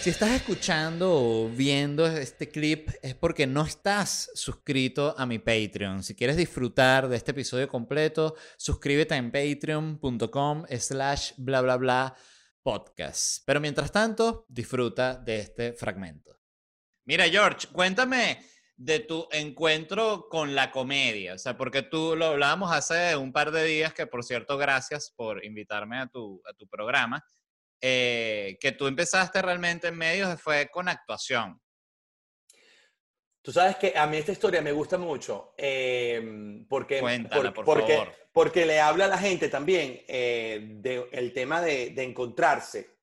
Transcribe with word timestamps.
Si 0.00 0.08
estás 0.08 0.30
escuchando 0.30 1.12
o 1.12 1.50
viendo 1.50 2.06
este 2.06 2.48
clip 2.48 2.88
es 3.02 3.14
porque 3.14 3.46
no 3.46 3.66
estás 3.66 4.30
suscrito 4.34 5.14
a 5.18 5.26
mi 5.26 5.38
Patreon. 5.38 6.02
Si 6.02 6.14
quieres 6.14 6.38
disfrutar 6.38 7.06
de 7.06 7.18
este 7.18 7.32
episodio 7.32 7.68
completo, 7.68 8.34
suscríbete 8.56 9.14
en 9.16 9.30
patreon.com 9.30 10.64
slash 10.78 11.32
bla 11.36 11.60
bla 11.60 11.76
bla 11.76 12.16
podcast. 12.62 13.42
Pero 13.44 13.60
mientras 13.60 13.92
tanto, 13.92 14.46
disfruta 14.48 15.16
de 15.16 15.40
este 15.40 15.74
fragmento. 15.74 16.34
Mira, 17.04 17.28
George, 17.28 17.68
cuéntame 17.70 18.42
de 18.78 19.00
tu 19.00 19.28
encuentro 19.30 20.28
con 20.30 20.54
la 20.54 20.70
comedia. 20.70 21.34
O 21.34 21.38
sea, 21.38 21.58
porque 21.58 21.82
tú 21.82 22.16
lo 22.16 22.24
hablábamos 22.24 22.72
hace 22.72 23.16
un 23.16 23.34
par 23.34 23.50
de 23.50 23.64
días, 23.64 23.92
que 23.92 24.06
por 24.06 24.24
cierto, 24.24 24.56
gracias 24.56 25.12
por 25.14 25.44
invitarme 25.44 25.98
a 25.98 26.06
tu, 26.06 26.40
a 26.48 26.54
tu 26.54 26.66
programa. 26.66 27.22
Eh, 27.82 28.58
que 28.60 28.72
tú 28.72 28.86
empezaste 28.86 29.40
realmente 29.40 29.88
en 29.88 29.96
medios 29.96 30.40
fue 30.40 30.68
con 30.70 30.88
actuación. 30.88 31.60
Tú 33.42 33.52
sabes 33.52 33.76
que 33.76 33.96
a 33.96 34.06
mí 34.06 34.18
esta 34.18 34.32
historia 34.32 34.60
me 34.60 34.72
gusta 34.72 34.98
mucho 34.98 35.54
eh, 35.56 36.62
porque, 36.68 37.00
Cuéntala, 37.00 37.54
por 37.54 37.64
porque, 37.64 37.96
favor. 37.96 38.14
porque 38.32 38.66
le 38.66 38.80
habla 38.80 39.06
a 39.06 39.08
la 39.08 39.18
gente 39.18 39.48
también 39.48 40.02
eh, 40.06 40.60
del 40.74 41.32
tema 41.32 41.62
de, 41.62 41.90
de 41.90 42.02
encontrarse, 42.02 42.98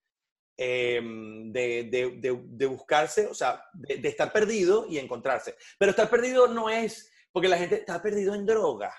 eh, 0.55 1.01
de, 1.03 2.19
de, 2.21 2.65
buscarse, 2.67 3.25
o 3.25 3.33
sea, 3.33 3.63
de 3.73 4.07
estar 4.07 4.31
perdido 4.31 4.85
y 4.87 4.99
encontrarse. 4.99 5.55
Pero 5.79 5.89
estar 5.89 6.09
perdido 6.09 6.47
no 6.47 6.69
es 6.69 7.11
porque 7.31 7.47
la 7.47 7.57
gente 7.57 7.75
está 7.75 8.01
perdido 8.01 8.33
en 8.33 8.45
droga. 8.45 8.93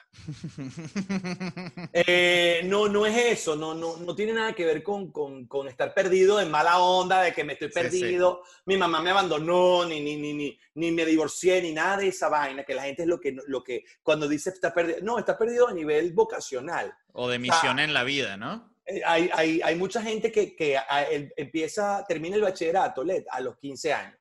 Eh, 1.92 2.60
no, 2.64 2.88
no 2.88 3.06
es 3.06 3.16
eso, 3.16 3.56
no, 3.56 3.74
no, 3.74 3.96
no 3.96 4.14
tiene 4.14 4.32
nada 4.32 4.52
que 4.54 4.64
ver 4.64 4.82
con, 4.82 5.10
con, 5.10 5.46
con 5.46 5.68
estar 5.68 5.94
perdido 5.94 6.40
en 6.40 6.50
mala 6.50 6.78
onda, 6.78 7.22
de 7.22 7.32
que 7.32 7.44
me 7.44 7.54
estoy 7.54 7.68
Sí, 7.68 7.74
sí. 7.74 7.80
perdido, 8.00 8.42
mi 8.66 8.76
mamá 8.76 9.00
me 9.00 9.10
abandonó, 9.10 9.84
ni, 9.84 10.00
ni, 10.00 10.16
ni, 10.16 10.34
ni, 10.34 10.58
ni 10.74 10.92
me 10.92 11.04
divorcié, 11.04 11.60
ni 11.62 11.72
nada 11.72 11.96
de 11.98 12.08
esa 12.08 12.28
vaina, 12.28 12.64
que 12.64 12.74
la 12.74 12.82
gente 12.82 13.02
es 13.02 13.08
lo 13.08 13.18
que, 13.18 13.36
lo 13.46 13.62
que 13.64 13.84
cuando 14.02 14.28
dice 14.28 14.50
está 14.50 14.72
perdido, 14.72 14.98
no, 15.02 15.18
está 15.18 15.36
perdido 15.36 15.68
a 15.68 15.72
nivel 15.72 16.12
vocacional. 16.12 16.94
o 17.12 17.28
de 17.28 17.38
misión 17.38 17.78
en 17.78 17.92
la 17.94 18.04
vida, 18.04 18.36
¿no? 18.36 18.74
Eh, 18.86 19.02
Hay, 19.04 19.30
hay, 19.34 19.60
hay 19.62 19.74
mucha 19.76 20.00
gente 20.02 20.30
que, 20.30 20.54
que 20.54 20.76
a- 20.76 21.02
el- 21.10 21.32
empieza, 21.36 22.04
termina 22.06 22.36
el 22.36 22.42
bachillerato, 22.42 23.02
Led, 23.04 23.24
a 23.30 23.40
los 23.40 23.56
15 23.58 23.92
años. 23.92 24.18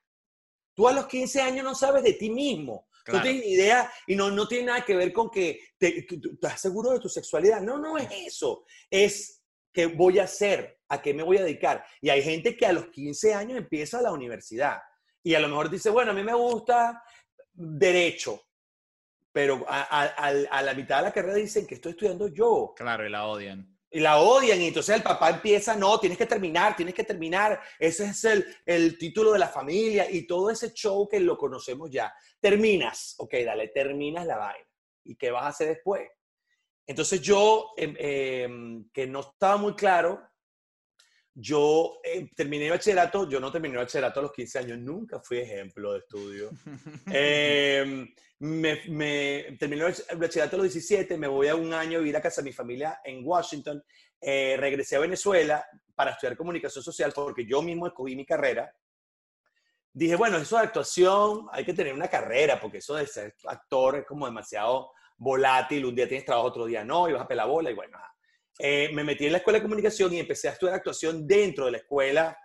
Tú 0.74 0.86
a 0.88 0.92
los 0.92 1.06
15 1.06 1.40
años 1.40 1.64
no 1.64 1.74
sabes 1.74 2.02
de 2.04 2.12
ti 2.14 2.30
mismo. 2.30 2.87
Claro. 3.08 3.18
No 3.18 3.22
tienes 3.30 3.42
ni 3.46 3.52
idea 3.52 3.90
y 4.06 4.14
no, 4.16 4.30
no 4.30 4.46
tiene 4.46 4.66
nada 4.66 4.84
que 4.84 4.94
ver 4.94 5.12
con 5.12 5.30
que, 5.30 5.58
te, 5.78 6.06
estás 6.32 6.60
seguro 6.60 6.90
de 6.90 7.00
tu 7.00 7.08
sexualidad. 7.08 7.62
No, 7.62 7.78
no 7.78 7.96
es 7.96 8.08
eso. 8.26 8.64
Es 8.90 9.42
qué 9.72 9.86
voy 9.86 10.18
a 10.18 10.24
hacer, 10.24 10.78
a 10.88 11.00
qué 11.00 11.14
me 11.14 11.22
voy 11.22 11.38
a 11.38 11.42
dedicar. 11.44 11.84
Y 12.02 12.10
hay 12.10 12.22
gente 12.22 12.56
que 12.56 12.66
a 12.66 12.72
los 12.72 12.88
15 12.88 13.32
años 13.34 13.56
empieza 13.58 14.02
la 14.02 14.12
universidad 14.12 14.78
y 15.22 15.34
a 15.34 15.40
lo 15.40 15.48
mejor 15.48 15.70
dice, 15.70 15.88
bueno, 15.90 16.10
a 16.10 16.14
mí 16.14 16.22
me 16.22 16.34
gusta 16.34 17.02
derecho, 17.52 18.42
pero 19.32 19.64
a, 19.68 19.82
a- 19.82 20.28
a- 20.28 20.58
a 20.58 20.62
la 20.62 20.74
mitad 20.74 20.98
de 20.98 21.02
la 21.04 21.12
carrera 21.12 21.34
dicen 21.34 21.66
que 21.66 21.76
estoy 21.76 21.92
estudiando 21.92 22.28
yo 22.28 22.72
Claro, 22.76 23.06
y 23.06 23.10
la 23.10 23.26
odian. 23.26 23.77
Y 23.90 24.00
la 24.00 24.18
odian 24.18 24.60
y 24.60 24.68
entonces 24.68 24.96
el 24.96 25.02
papá 25.02 25.30
empieza, 25.30 25.74
no, 25.74 25.98
tienes 25.98 26.18
que 26.18 26.26
terminar, 26.26 26.76
tienes 26.76 26.94
que 26.94 27.04
terminar, 27.04 27.60
ese 27.78 28.06
es 28.06 28.24
el, 28.24 28.46
el 28.66 28.98
título 28.98 29.32
de 29.32 29.38
la 29.38 29.48
familia 29.48 30.10
y 30.10 30.26
todo 30.26 30.50
ese 30.50 30.72
show 30.72 31.08
que 31.08 31.20
lo 31.20 31.38
conocemos 31.38 31.90
ya. 31.90 32.12
Terminas, 32.40 33.14
ok, 33.18 33.34
dale, 33.44 33.68
terminas 33.68 34.26
la 34.26 34.36
vaina. 34.36 34.66
¿Y 35.04 35.16
qué 35.16 35.30
vas 35.30 35.44
a 35.44 35.48
hacer 35.48 35.68
después? 35.68 36.08
Entonces 36.86 37.20
yo, 37.20 37.72
em, 37.76 37.94
em, 37.98 38.90
que 38.92 39.06
no 39.06 39.20
estaba 39.20 39.56
muy 39.56 39.74
claro, 39.74 40.27
yo 41.40 42.00
em, 42.02 42.28
terminé 42.34 42.68
bachillerato, 42.68 43.28
yo 43.28 43.38
no 43.38 43.52
terminé 43.52 43.76
bachillerato 43.76 44.18
a 44.18 44.22
los 44.24 44.32
15 44.32 44.58
años, 44.58 44.78
nunca 44.78 45.20
fui 45.20 45.38
ejemplo 45.38 45.92
de 45.92 45.98
estudio. 46.00 46.50
Eh, 47.12 48.06
me, 48.40 48.82
me- 48.88 49.56
terminé 49.58 49.84
el 50.10 50.18
bachillerato 50.18 50.56
a 50.56 50.58
los 50.58 50.64
17, 50.72 51.16
me 51.16 51.28
voy 51.28 51.46
a 51.48 51.54
un 51.54 51.72
año 51.72 51.98
a 51.98 52.00
vivir 52.00 52.16
a 52.16 52.20
casa 52.20 52.40
de 52.42 52.46
mi 52.46 52.52
familia 52.52 53.00
en 53.04 53.20
Washington, 53.24 53.82
eh, 54.20 54.56
regresé 54.58 54.96
a 54.96 55.00
Venezuela 55.00 55.64
para 55.94 56.10
estudiar 56.10 56.36
comunicación 56.36 56.82
social 56.82 57.12
porque 57.14 57.46
yo 57.46 57.62
mismo 57.62 57.86
escogí 57.86 58.16
mi 58.16 58.26
carrera. 58.26 58.72
Dije, 59.92 60.16
bueno, 60.16 60.38
eso 60.38 60.56
de 60.56 60.62
actuación, 60.64 61.46
hay 61.52 61.64
que 61.64 61.72
tener 61.74 61.94
una 61.94 62.08
carrera 62.08 62.60
porque 62.60 62.78
eso 62.78 62.94
de 62.96 63.06
ser 63.06 63.34
actor 63.46 63.96
es 63.98 64.06
como 64.06 64.26
demasiado 64.26 64.90
volátil, 65.16 65.84
un 65.86 65.94
día 65.94 66.06
tienes 66.08 66.24
trabajo, 66.26 66.48
otro 66.48 66.66
día 66.66 66.84
no, 66.84 67.08
y 67.08 67.12
vas 67.12 67.22
a 67.22 67.28
pelar 67.28 67.46
bola 67.48 67.70
y 67.70 67.74
bueno. 67.74 67.96
ajá. 67.96 68.12
Eh, 68.58 68.90
me 68.92 69.04
metí 69.04 69.26
en 69.26 69.32
la 69.32 69.38
escuela 69.38 69.58
de 69.58 69.62
comunicación 69.62 70.12
y 70.12 70.18
empecé 70.18 70.48
a 70.48 70.52
estudiar 70.52 70.76
actuación 70.76 71.26
dentro 71.26 71.66
de 71.66 71.72
la 71.72 71.78
escuela 71.78 72.36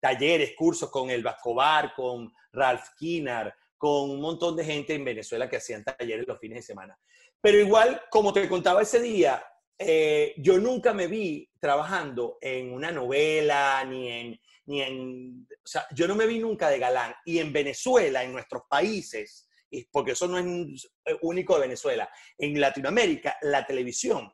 talleres, 0.00 0.54
cursos 0.56 0.90
con 0.90 1.10
el 1.10 1.22
Vascobar, 1.22 1.92
con 1.94 2.32
Ralph 2.52 2.90
Kinar, 2.96 3.54
con 3.76 4.10
un 4.10 4.20
montón 4.20 4.54
de 4.54 4.64
gente 4.64 4.94
en 4.94 5.04
Venezuela 5.04 5.48
que 5.48 5.56
hacían 5.56 5.82
talleres 5.82 6.26
los 6.28 6.38
fines 6.38 6.58
de 6.58 6.62
semana. 6.62 6.98
Pero 7.40 7.58
igual, 7.58 8.02
como 8.10 8.32
te 8.32 8.48
contaba 8.48 8.82
ese 8.82 9.00
día, 9.00 9.44
eh, 9.78 10.34
yo 10.38 10.58
nunca 10.58 10.94
me 10.94 11.06
vi 11.06 11.50
trabajando 11.58 12.38
en 12.40 12.72
una 12.72 12.92
novela, 12.92 13.84
ni 13.84 14.08
en, 14.08 14.40
ni 14.66 14.82
en, 14.82 15.48
o 15.50 15.66
sea, 15.66 15.86
yo 15.92 16.06
no 16.06 16.14
me 16.14 16.26
vi 16.26 16.38
nunca 16.38 16.70
de 16.70 16.78
galán. 16.78 17.14
Y 17.24 17.38
en 17.38 17.52
Venezuela, 17.52 18.22
en 18.22 18.32
nuestros 18.32 18.62
países, 18.68 19.48
porque 19.90 20.12
eso 20.12 20.28
no 20.28 20.38
es 20.38 20.88
eh, 21.04 21.18
único 21.22 21.54
de 21.54 21.62
Venezuela, 21.62 22.08
en 22.38 22.60
Latinoamérica, 22.60 23.36
la 23.42 23.66
televisión 23.66 24.32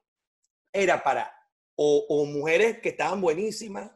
era 0.72 1.02
para 1.02 1.34
o, 1.76 2.06
o 2.08 2.24
mujeres 2.26 2.80
que 2.80 2.90
estaban 2.90 3.20
buenísimas, 3.20 3.90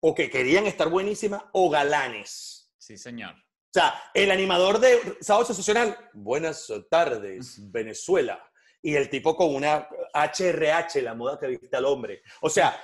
o 0.00 0.14
que 0.14 0.30
querían 0.30 0.66
estar 0.66 0.88
buenísimas, 0.88 1.42
o 1.52 1.70
galanes. 1.70 2.72
Sí, 2.78 2.96
señor. 2.96 3.34
O 3.34 3.72
sea, 3.72 4.02
el 4.14 4.30
animador 4.30 4.80
de 4.80 4.98
Sábado 5.20 5.46
Sensacional, 5.46 5.96
buenas 6.12 6.72
tardes, 6.90 7.70
Venezuela. 7.70 8.44
Y 8.82 8.94
el 8.96 9.08
tipo 9.08 9.36
con 9.36 9.54
una 9.54 9.86
HRH, 10.12 11.02
la 11.02 11.14
moda 11.14 11.38
que 11.38 11.46
viste 11.46 11.76
al 11.76 11.84
hombre. 11.84 12.22
O 12.40 12.50
sea, 12.50 12.82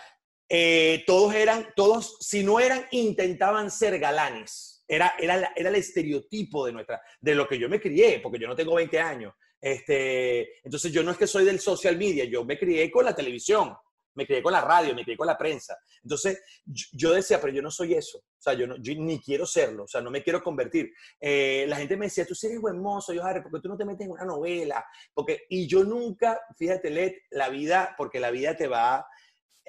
eh, 0.48 1.02
todos 1.04 1.34
eran, 1.34 1.72
todos, 1.74 2.18
si 2.20 2.44
no 2.44 2.60
eran, 2.60 2.86
intentaban 2.92 3.70
ser 3.70 3.98
galanes. 3.98 4.84
Era, 4.86 5.14
era, 5.18 5.52
era 5.56 5.70
el 5.70 5.74
estereotipo 5.74 6.66
de, 6.66 6.72
nuestra, 6.72 7.02
de 7.20 7.34
lo 7.34 7.48
que 7.48 7.58
yo 7.58 7.68
me 7.68 7.80
crié, 7.80 8.20
porque 8.20 8.38
yo 8.38 8.46
no 8.46 8.54
tengo 8.54 8.74
20 8.74 9.00
años. 9.00 9.34
Este, 9.60 10.58
entonces 10.64 10.92
yo 10.92 11.02
no 11.02 11.10
es 11.10 11.18
que 11.18 11.26
soy 11.26 11.44
del 11.44 11.60
social 11.60 11.96
media, 11.96 12.24
yo 12.24 12.44
me 12.44 12.58
crié 12.58 12.90
con 12.90 13.04
la 13.04 13.14
televisión, 13.14 13.74
me 14.14 14.26
crié 14.26 14.42
con 14.42 14.52
la 14.52 14.62
radio, 14.62 14.94
me 14.94 15.04
crié 15.04 15.16
con 15.16 15.26
la 15.26 15.36
prensa. 15.36 15.76
Entonces 16.02 16.42
yo, 16.64 17.12
decía, 17.12 17.40
pero 17.40 17.52
yo 17.52 17.62
no 17.62 17.70
soy 17.70 17.94
eso. 17.94 18.18
O 18.18 18.40
sea, 18.40 18.54
yo, 18.54 18.66
no, 18.66 18.76
ni 18.78 19.20
quiero 19.20 19.46
serlo, 19.46 19.84
o 19.84 19.88
sea, 19.88 20.00
no 20.00 20.10
me 20.10 20.22
quiero 20.22 20.42
convertir. 20.42 20.92
Eh, 21.20 21.66
la 21.68 21.76
gente 21.76 21.96
me 21.96 22.06
decía, 22.06 22.26
tú 22.26 22.34
eres 22.42 22.60
buen 22.60 22.80
mozo, 22.80 23.12
yo, 23.12 23.22
Harry, 23.24 23.42
¿por 23.42 23.52
qué 23.52 23.60
tú 23.60 23.68
no 23.68 23.76
te 23.76 23.84
metes 23.84 24.06
en 24.06 24.12
una 24.12 24.24
novela? 24.24 24.84
Porque, 25.12 25.44
y 25.48 25.66
yo 25.66 25.84
nunca, 25.84 26.40
fíjate, 26.56 26.90
Led, 26.90 27.12
la 27.30 27.48
vida, 27.48 27.94
porque 27.96 28.20
la 28.20 28.30
vida 28.30 28.56
te 28.56 28.68
va 28.68 29.06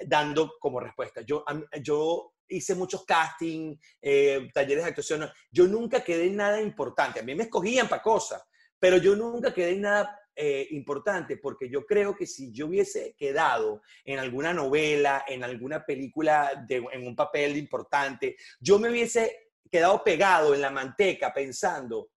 dando 0.06 0.54
como 0.60 0.80
respuesta. 0.80 1.22
Yo, 1.22 1.44
yo 1.82 2.32
hice 2.48 2.74
muchos 2.74 3.04
casting, 3.04 3.76
eh, 4.00 4.48
talleres 4.54 4.84
de 4.84 4.90
actuación, 4.90 5.28
yo 5.50 5.66
nunca 5.66 6.02
quedé 6.02 6.26
en 6.26 6.36
nada 6.36 6.60
importante. 6.60 7.20
A 7.20 7.22
mí 7.22 7.34
me 7.34 7.44
escogían 7.44 7.88
para 7.88 8.02
cosas, 8.02 8.42
pero 8.78 8.98
yo 8.98 9.16
nunca 9.16 9.52
quedé 9.52 9.72
en 9.72 9.82
nada 9.82 10.18
eh, 10.40 10.68
importante 10.70 11.36
porque 11.36 11.68
yo 11.68 11.84
creo 11.84 12.14
que 12.14 12.24
si 12.24 12.52
yo 12.52 12.66
hubiese 12.66 13.14
quedado 13.18 13.82
en 14.04 14.20
alguna 14.20 14.52
novela, 14.52 15.24
en 15.26 15.42
alguna 15.42 15.84
película, 15.84 16.64
de, 16.68 16.76
en 16.92 17.06
un 17.06 17.16
papel 17.16 17.56
importante, 17.56 18.36
yo 18.60 18.78
me 18.78 18.88
hubiese 18.88 19.48
quedado 19.70 20.02
pegado 20.04 20.54
en 20.54 20.60
la 20.60 20.70
manteca 20.70 21.34
pensando, 21.34 22.10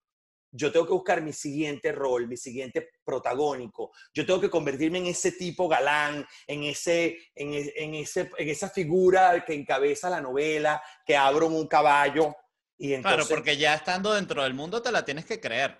yo 0.51 0.71
tengo 0.71 0.85
que 0.85 0.93
buscar 0.93 1.21
mi 1.21 1.33
siguiente 1.33 1.91
rol, 1.91 2.27
mi 2.27 2.37
siguiente 2.37 2.91
protagónico. 3.03 3.91
Yo 4.13 4.25
tengo 4.25 4.41
que 4.41 4.49
convertirme 4.49 4.99
en 4.99 5.07
ese 5.07 5.31
tipo 5.31 5.67
galán, 5.67 6.25
en, 6.45 6.63
ese, 6.63 7.17
en, 7.33 7.53
e, 7.53 7.73
en, 7.75 7.95
ese, 7.95 8.29
en 8.37 8.49
esa 8.49 8.69
figura 8.69 9.43
que 9.45 9.53
encabeza 9.53 10.09
la 10.09 10.21
novela, 10.21 10.81
que 11.05 11.15
abro 11.15 11.47
un 11.47 11.67
caballo. 11.67 12.35
Y 12.77 12.93
entonces, 12.93 13.25
claro, 13.25 13.35
porque 13.35 13.57
ya 13.57 13.73
estando 13.73 14.13
dentro 14.13 14.43
del 14.43 14.53
mundo 14.53 14.81
te 14.81 14.91
la 14.91 15.05
tienes 15.05 15.25
que 15.25 15.39
creer. 15.39 15.77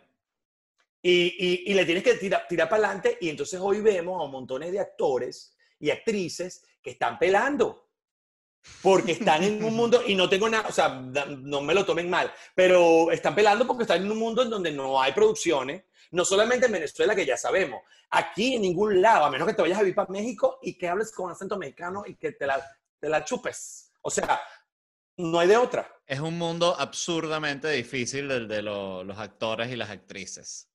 Y, 1.02 1.36
y, 1.38 1.72
y 1.72 1.74
le 1.74 1.86
tienes 1.86 2.04
que 2.04 2.16
tirar, 2.16 2.46
tirar 2.48 2.70
para 2.70 2.86
adelante. 2.86 3.18
Y 3.22 3.30
entonces 3.30 3.60
hoy 3.62 3.82
vemos 3.82 4.24
a 4.24 4.32
montones 4.32 4.72
de 4.72 4.80
actores 4.80 5.56
y 5.80 5.90
actrices 5.90 6.64
que 6.82 6.92
están 6.92 7.18
pelando 7.18 7.92
porque 8.82 9.14
están 9.14 9.44
en 9.44 9.64
un 9.64 9.76
mundo, 9.76 10.04
y 10.06 10.16
no 10.16 10.30
tengo 10.30 10.50
nada, 10.50 10.68
o 10.68 10.72
sea, 10.72 10.90
no 10.90 11.62
me 11.62 11.74
lo 11.74 11.86
tomen 11.86 12.10
mal, 12.10 12.32
pero 12.56 13.12
están 13.12 13.36
pelando 13.36 13.66
porque 13.66 13.84
están 13.84 14.02
en 14.04 14.12
un 14.12 14.18
mundo 14.18 14.44
en 14.44 14.50
donde 14.50 14.72
no 14.72 15.02
hay 15.02 15.14
producciones, 15.14 15.84
no 16.12 16.26
solamente 16.26 16.68
en 16.68 16.74
Venezuela, 16.74 17.16
que 17.16 17.26
ya 17.26 17.38
sabemos, 17.38 17.82
aquí 18.10 18.56
en 18.56 18.64
ningún 18.64 19.02
lado, 19.02 19.26
a 19.26 19.32
menos 19.32 19.48
que 19.48 19.54
te 19.54 19.62
vayas 19.62 19.80
a 19.80 19.82
vivir 19.82 19.96
para 19.96 20.12
México 20.12 20.60
y 20.62 20.78
que 20.78 20.88
hables 20.88 21.12
con 21.12 21.32
acento 21.32 21.58
mexicano 21.58 22.04
y 22.06 22.16
que 22.16 22.34
te 22.34 22.46
la, 22.46 22.64
te 23.00 23.10
la 23.10 23.24
chupes. 23.24 23.92
O 24.02 24.10
sea, 24.10 24.42
no 25.18 25.40
hay 25.40 25.48
de 25.48 25.58
otra. 25.58 25.90
Es 26.06 26.20
un 26.20 26.38
mundo 26.38 26.76
absurdamente 26.78 27.70
difícil 27.70 28.30
el 28.32 28.48
de 28.48 28.62
los 28.62 29.18
actores 29.18 29.72
y 29.72 29.76
las 29.76 29.90
actrices. 29.90 30.71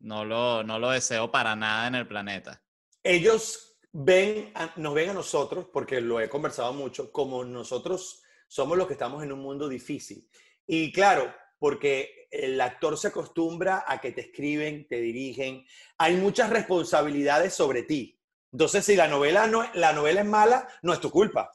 No 0.00 0.24
lo, 0.24 0.62
no 0.62 0.78
lo 0.78 0.90
deseo 0.90 1.30
para 1.30 1.56
nada 1.56 1.86
en 1.86 1.94
el 1.94 2.06
planeta. 2.06 2.62
Ellos 3.02 3.78
ven 3.92 4.52
nos 4.76 4.94
ven 4.94 5.10
a 5.10 5.14
nosotros, 5.14 5.66
porque 5.72 6.00
lo 6.00 6.20
he 6.20 6.28
conversado 6.28 6.72
mucho, 6.72 7.10
como 7.10 7.44
nosotros 7.44 8.22
somos 8.46 8.76
los 8.76 8.86
que 8.86 8.92
estamos 8.92 9.22
en 9.22 9.32
un 9.32 9.40
mundo 9.40 9.68
difícil. 9.68 10.28
Y 10.66 10.92
claro, 10.92 11.32
porque 11.58 12.28
el 12.30 12.60
actor 12.60 12.98
se 12.98 13.08
acostumbra 13.08 13.84
a 13.86 14.00
que 14.00 14.12
te 14.12 14.20
escriben, 14.20 14.86
te 14.86 15.00
dirigen, 15.00 15.64
hay 15.98 16.16
muchas 16.16 16.50
responsabilidades 16.50 17.54
sobre 17.54 17.82
ti. 17.82 18.20
Entonces, 18.52 18.84
si 18.84 18.96
la 18.96 19.08
novela, 19.08 19.46
no, 19.46 19.68
la 19.74 19.92
novela 19.92 20.20
es 20.20 20.26
mala, 20.26 20.68
no 20.82 20.92
es 20.92 21.00
tu 21.00 21.10
culpa. 21.10 21.52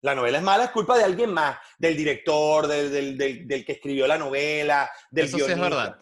La 0.00 0.14
novela 0.14 0.38
es 0.38 0.44
mala, 0.44 0.64
es 0.64 0.70
culpa 0.70 0.96
de 0.96 1.04
alguien 1.04 1.32
más, 1.32 1.58
del 1.78 1.96
director, 1.96 2.66
del, 2.66 3.18
del, 3.18 3.64
que 3.64 3.72
escribió 3.72 4.06
la 4.06 4.16
novela, 4.18 4.90
del 5.10 5.26
Eso 5.26 5.38
Sí 5.38 5.44
es 5.44 5.58
verdad. 5.58 5.98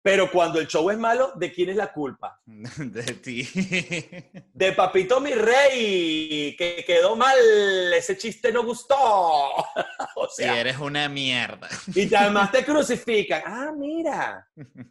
Pero 0.00 0.30
cuando 0.30 0.60
el 0.60 0.68
show 0.68 0.88
es 0.90 0.98
malo, 0.98 1.32
¿de 1.34 1.52
quién 1.52 1.70
es 1.70 1.76
la 1.76 1.92
culpa? 1.92 2.40
De 2.46 3.02
ti. 3.14 3.42
De 4.54 4.72
Papito 4.72 5.20
mi 5.20 5.32
rey, 5.32 6.54
que 6.56 6.84
quedó 6.86 7.16
mal, 7.16 7.36
ese 7.92 8.16
chiste 8.16 8.52
no 8.52 8.64
gustó. 8.64 8.96
o 10.16 10.28
sea, 10.30 10.60
eres 10.60 10.78
una 10.78 11.08
mierda. 11.08 11.68
Y 11.94 12.12
además 12.14 12.52
te 12.52 12.64
crucifican. 12.64 13.42
Ah, 13.44 13.72
mira, 13.76 14.48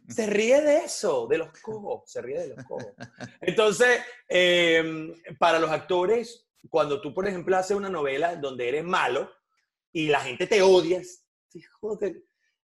se 0.08 0.26
ríe 0.26 0.60
de 0.60 0.78
eso, 0.78 1.26
de 1.26 1.38
los 1.38 1.58
cojos, 1.60 2.02
se 2.10 2.20
ríe 2.20 2.40
de 2.40 2.48
los 2.54 2.64
cojos. 2.66 2.92
Entonces, 3.40 4.00
em, 4.28 5.14
para 5.38 5.58
los 5.58 5.70
actores, 5.70 6.46
cuando 6.68 7.00
tú, 7.00 7.14
por 7.14 7.26
ejemplo, 7.26 7.56
haces 7.56 7.76
una 7.76 7.88
novela 7.88 8.36
donde 8.36 8.68
eres 8.68 8.84
malo 8.84 9.32
y 9.90 10.08
la 10.08 10.20
gente 10.20 10.46
te 10.46 10.60
odia, 10.60 11.00
hijo 11.54 11.96
de, 11.96 12.24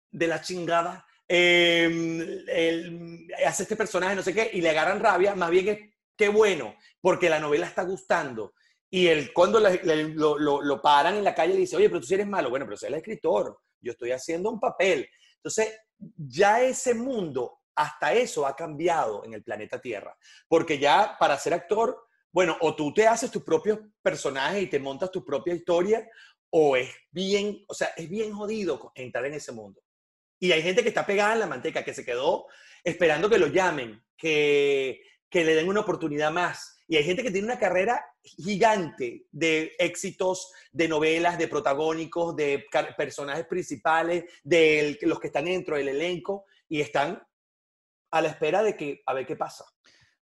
de 0.10 0.28
la 0.28 0.42
chingada, 0.42 1.06
eh, 1.32 3.28
hace 3.46 3.64
este 3.64 3.76
personaje, 3.76 4.16
no 4.16 4.24
sé 4.24 4.34
qué, 4.34 4.50
y 4.52 4.62
le 4.62 4.72
agarran 4.72 5.00
rabia, 5.00 5.36
más 5.36 5.52
bien 5.52 5.68
es 5.68 5.80
qué 6.18 6.28
bueno, 6.28 6.76
porque 7.00 7.30
la 7.30 7.40
novela 7.40 7.68
está 7.68 7.84
gustando. 7.84 8.54
Y 8.90 9.08
él, 9.08 9.32
cuando 9.34 9.60
lo, 9.60 10.60
lo, 10.62 10.82
paran 10.82 11.16
en 11.16 11.24
la 11.24 11.36
calle, 11.36 11.54
le 11.54 11.60
dice, 11.60 11.78
oye, 11.78 11.90
pero 11.90 12.02
tú 12.02 12.14
eres 12.14 12.28
malo. 12.28 12.50
Bueno, 12.50 12.66
pero 12.66 12.76
soy 12.76 12.90
el 12.90 12.96
escritor, 12.96 13.60
yo 13.80 13.92
estoy 13.92 14.12
haciendo 14.12 14.50
un 14.50 14.60
papel. 14.60 15.08
Entonces, 15.36 15.78
ya 16.18 16.62
ese 16.62 16.96
mundo, 16.96 17.60
hasta 17.76 18.14
eso 18.14 18.48
ha 18.48 18.56
cambiado 18.56 19.24
en 19.24 19.34
el 19.34 19.44
planeta 19.44 19.80
Tierra. 19.80 20.18
Porque 20.48 20.80
ya 20.80 21.16
para 21.20 21.38
ser 21.38 21.54
actor, 21.54 22.08
bueno, 22.32 22.58
o 22.62 22.76
tú 22.76 22.92
te 22.94 23.08
haces 23.08 23.30
tus 23.30 23.44
propios 23.44 23.80
personajes 24.02 24.64
y 24.64 24.68
te 24.68 24.80
montas 24.80 25.12
tu 25.12 25.24
propia 25.24 25.54
historia, 25.54 26.08
o 26.50 26.76
es 26.76 26.90
bien, 27.12 27.64
o 27.68 27.74
sea, 27.74 27.90
es 27.96 28.10
bien 28.10 28.34
jodido 28.34 28.92
entrar 28.96 29.26
en 29.26 29.36
ese 29.36 29.52
mundo. 29.52 29.82
Y 30.40 30.52
hay 30.52 30.62
gente 30.62 30.84
que 30.84 30.90
está 30.90 31.06
pegada 31.06 31.34
en 31.34 31.40
la 31.40 31.48
manteca, 31.48 31.84
que 31.84 31.94
se 31.94 32.06
quedó 32.06 32.48
esperando 32.84 33.30
que 33.30 33.38
lo 33.38 33.48
llamen, 33.48 34.02
que, 34.18 35.02
que 35.30 35.44
le 35.44 35.56
den 35.56 35.68
una 35.68 35.82
oportunidad 35.82 36.32
más. 36.32 36.78
Y 36.88 36.96
hay 36.98 37.04
gente 37.04 37.22
que 37.22 37.32
tiene 37.32 37.46
una 37.46 37.60
carrera 37.60 38.04
gigante 38.24 39.26
de 39.32 39.74
éxitos, 39.78 40.52
de 40.72 40.88
novelas, 40.88 41.38
de 41.38 41.48
protagónicos, 41.48 42.36
de 42.36 42.66
personajes 42.98 43.46
principales, 43.46 44.24
de 44.44 44.98
los 45.02 45.20
que 45.20 45.28
están 45.28 45.46
dentro 45.46 45.78
del 45.78 45.90
elenco 45.90 46.46
y 46.68 46.82
están 46.82 47.22
a 48.12 48.22
la 48.22 48.30
espera 48.30 48.64
de 48.64 48.76
que 48.76 49.04
a 49.06 49.14
ver 49.14 49.28
qué 49.28 49.36
pasa. 49.36 49.66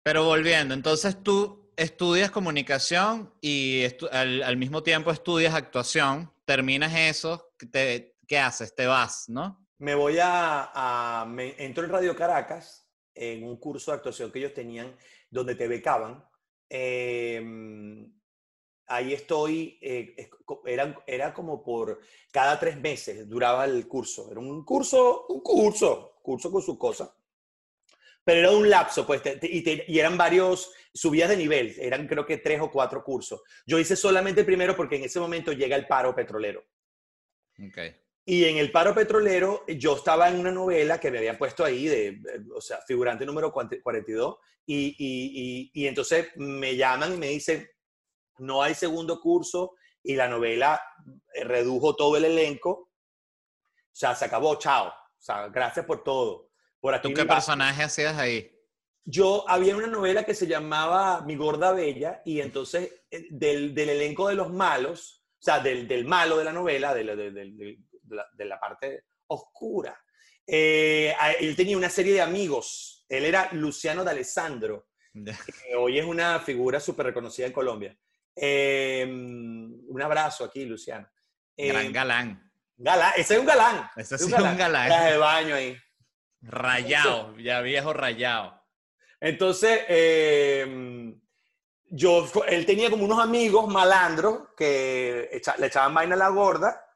Pero 0.03 0.25
volviendo, 0.25 0.75
entonces 0.75 1.23
tú 1.23 1.73
estudias 1.77 2.31
comunicación 2.31 3.33
y 3.41 3.85
al, 4.12 4.43
al, 4.43 4.57
mismo 4.57 4.83
tiempo 4.83 5.11
estudias 5.11 5.55
actuación, 5.55 6.31
terminas 6.45 6.95
eso, 6.95 7.55
te, 7.73 8.17
¿qué 8.27 8.39
haces? 8.39 8.75
Te 8.75 8.87
vas, 8.87 9.29
¿no? 9.29 9.67
Me 9.81 9.94
voy 9.94 10.19
a, 10.21 11.25
me 11.27 11.55
entro 11.59 11.85
en 11.85 11.91
Radio 11.91 12.15
Caracas 12.15 12.87
en 13.15 13.44
un 13.44 13.56
curso 13.56 13.91
de 13.91 13.97
actuación 13.97 14.31
que 14.31 14.38
ellos 14.38 14.55
tenían 14.55 14.94
donde 15.31 15.55
te 15.55 15.67
becaban. 15.69 16.23
Em, 16.69 18.12
ahí 18.87 19.15
estoy, 19.15 19.79
eh, 19.81 20.29
era, 20.67 21.03
era 21.06 21.32
como 21.32 21.62
por 21.62 21.99
cada 22.31 22.61
tres 22.61 22.79
meses 22.79 23.27
duraba 23.27 23.65
el 23.65 23.88
curso. 23.88 24.31
Era 24.31 24.41
un 24.41 24.65
curso, 24.67 25.27
un 25.29 25.41
curso, 25.41 26.19
curso 26.23 26.50
con 26.50 26.62
su 26.62 26.79
cosa. 26.79 27.17
Pero 28.23 28.41
era 28.41 28.50
un 28.50 28.69
lapso, 28.69 29.06
pues, 29.06 29.23
y, 29.43 29.93
y, 29.94 29.99
eran 29.99 30.19
varios 30.19 30.71
subidas 30.93 31.31
de 31.31 31.38
nivel, 31.38 31.75
eran 31.79 32.06
creo 32.06 32.26
que 32.26 32.37
tres 32.37 32.61
o 32.61 32.71
cuatro 32.71 33.03
cursos. 33.03 33.41
Yo 33.67 33.79
hice 33.79 33.97
solamente 33.97 34.41
el 34.41 34.47
primero 34.47 34.76
porque 34.76 34.97
en 34.97 35.05
ese 35.05 35.19
momento 35.19 35.53
llega 35.53 35.75
el 35.75 35.87
paro 35.87 36.15
petrolero. 36.15 36.62
Okay. 37.71 37.97
Y 38.25 38.44
en 38.44 38.58
el 38.58 38.70
paro 38.70 38.94
petrolero, 38.94 39.64
yo 39.67 39.96
estaba 39.96 40.28
en 40.28 40.38
una 40.38 40.52
novela 40.52 41.00
que 41.00 41.11
me 41.11 41.19
habían 41.19 41.38
puesto 41.38 41.64
ahí, 41.64 41.87
de, 41.87 42.20
o 42.55 42.61
sea, 42.61 42.78
figurante 42.87 43.25
número 43.26 43.52
42, 43.52 44.37
y, 44.67 44.94
y, 44.99 45.70
y, 45.72 45.87
entonces 45.87 46.28
me 46.37 46.76
llaman 46.76 47.14
y 47.14 47.17
me 47.17 47.28
dicen, 47.28 47.69
no 48.38 48.62
hay 48.62 48.75
segundo 48.75 49.20
curso, 49.20 49.75
y 50.02 50.14
la 50.14 50.28
novela 50.28 50.81
eh, 51.34 51.44
redujo 51.44 51.96
todo 51.96 52.17
el 52.17 52.25
elenco, 52.25 52.70
o 52.70 52.90
sea, 53.93 54.14
se 54.14 54.26
acabó, 54.26 54.56
chao, 54.56 54.88
o 54.88 55.23
sea, 55.23 55.49
gracias 55.49 55.84
por 55.87 56.04
todo. 56.04 56.50
Por 56.80 56.95
aquí 56.95 57.09
¿Tú 57.09 57.14
qué 57.14 57.26
personaje 57.26 57.83
hacías 57.83 58.16
ahí? 58.16 58.50
Yo 59.04 59.45
había 59.49 59.76
una 59.76 59.87
novela 59.87 60.25
que 60.25 60.35
se 60.35 60.47
llamaba 60.47 61.23
Mi 61.23 61.37
Gorda 61.37 61.73
Bella, 61.73 62.23
y 62.25 62.40
entonces 62.40 63.02
eh, 63.11 63.26
del, 63.30 63.75
del 63.75 63.90
elenco 63.90 64.28
de 64.28 64.35
los 64.35 64.50
malos, 64.50 65.25
o 65.40 65.42
sea, 65.42 65.59
del, 65.61 65.88
del 65.88 66.04
malo 66.04 66.37
de 66.37 66.45
la 66.45 66.52
novela, 66.52 66.95
del, 66.95 67.16
del, 67.16 67.78
de 68.33 68.45
la, 68.45 68.59
parte 68.59 69.05
oscura. 69.29 69.99
Eh, 70.47 71.14
él 71.38 71.55
tenía 71.55 71.76
una 71.76 71.90
serie 71.90 72.14
de 72.14 72.21
amigos. 72.21 73.05
Él 73.09 73.25
era 73.25 73.49
Luciano 73.52 74.05
D'Alessandro, 74.05 74.88
que 75.12 75.76
hoy 75.76 75.99
es 75.99 76.05
una 76.05 76.40
figura 76.40 76.81
súper 76.81 77.07
reconocida 77.07 77.47
en 77.47 77.52
Colombia. 77.52 77.97
Em, 78.35 79.73
un 79.88 80.02
abrazo 80.02 80.45
aquí, 80.45 80.64
Luciano. 80.64 81.09
Gran 81.57 81.87
em, 81.87 81.93
galán. 81.93 82.52
Galán, 82.76 83.12
ese 83.17 83.35
es 83.35 83.40
un 83.40 83.47
galán. 83.47 83.90
Ese 83.97 84.14
es 84.14 84.23
un 84.23 84.31
galán. 84.31 84.52
Un 84.52 84.59
galán. 84.59 85.11
de 85.11 85.19
baño 85.19 85.55
ahí. 85.55 85.76
Rayado, 86.43 87.37
ya 87.37 87.61
viejo 87.61 87.93
rayado. 87.93 88.61
Entonces, 89.21 89.83
em, 89.88 91.21
yo, 91.90 92.26
él 92.47 92.64
tenía 92.64 92.88
como 92.88 93.05
unos 93.05 93.19
amigos 93.21 93.69
malandros 93.69 94.49
que 94.57 95.43
le 95.59 95.67
echaban 95.67 95.93
vaina 95.93 96.14
a 96.14 96.19
la 96.19 96.29
gorda 96.29 96.87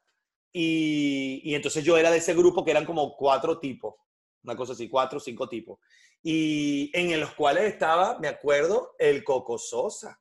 y, 0.57 1.53
entonces 1.53 1.85
yo 1.85 1.99
era 1.99 2.13
de 2.13 2.19
ese 2.19 2.33
grupo 2.33 2.65
que 2.65 2.71
eran 2.71 2.85
como 2.85 3.17
cuatro 3.17 3.59
tipos, 3.59 3.97
una 4.45 4.55
cosa 4.55 4.73
así, 4.73 4.89
cuatro 4.89 5.19
o 5.19 5.21
cinco 5.21 5.49
tipos. 5.49 5.81
Y 6.23 6.93
en 6.95 7.19
los 7.19 7.35
cuales 7.35 7.65
estaba, 7.65 8.21
me 8.21 8.29
acuerdo, 8.29 8.95
el 8.99 9.25
Coco 9.25 9.59
Sosa. 9.59 10.21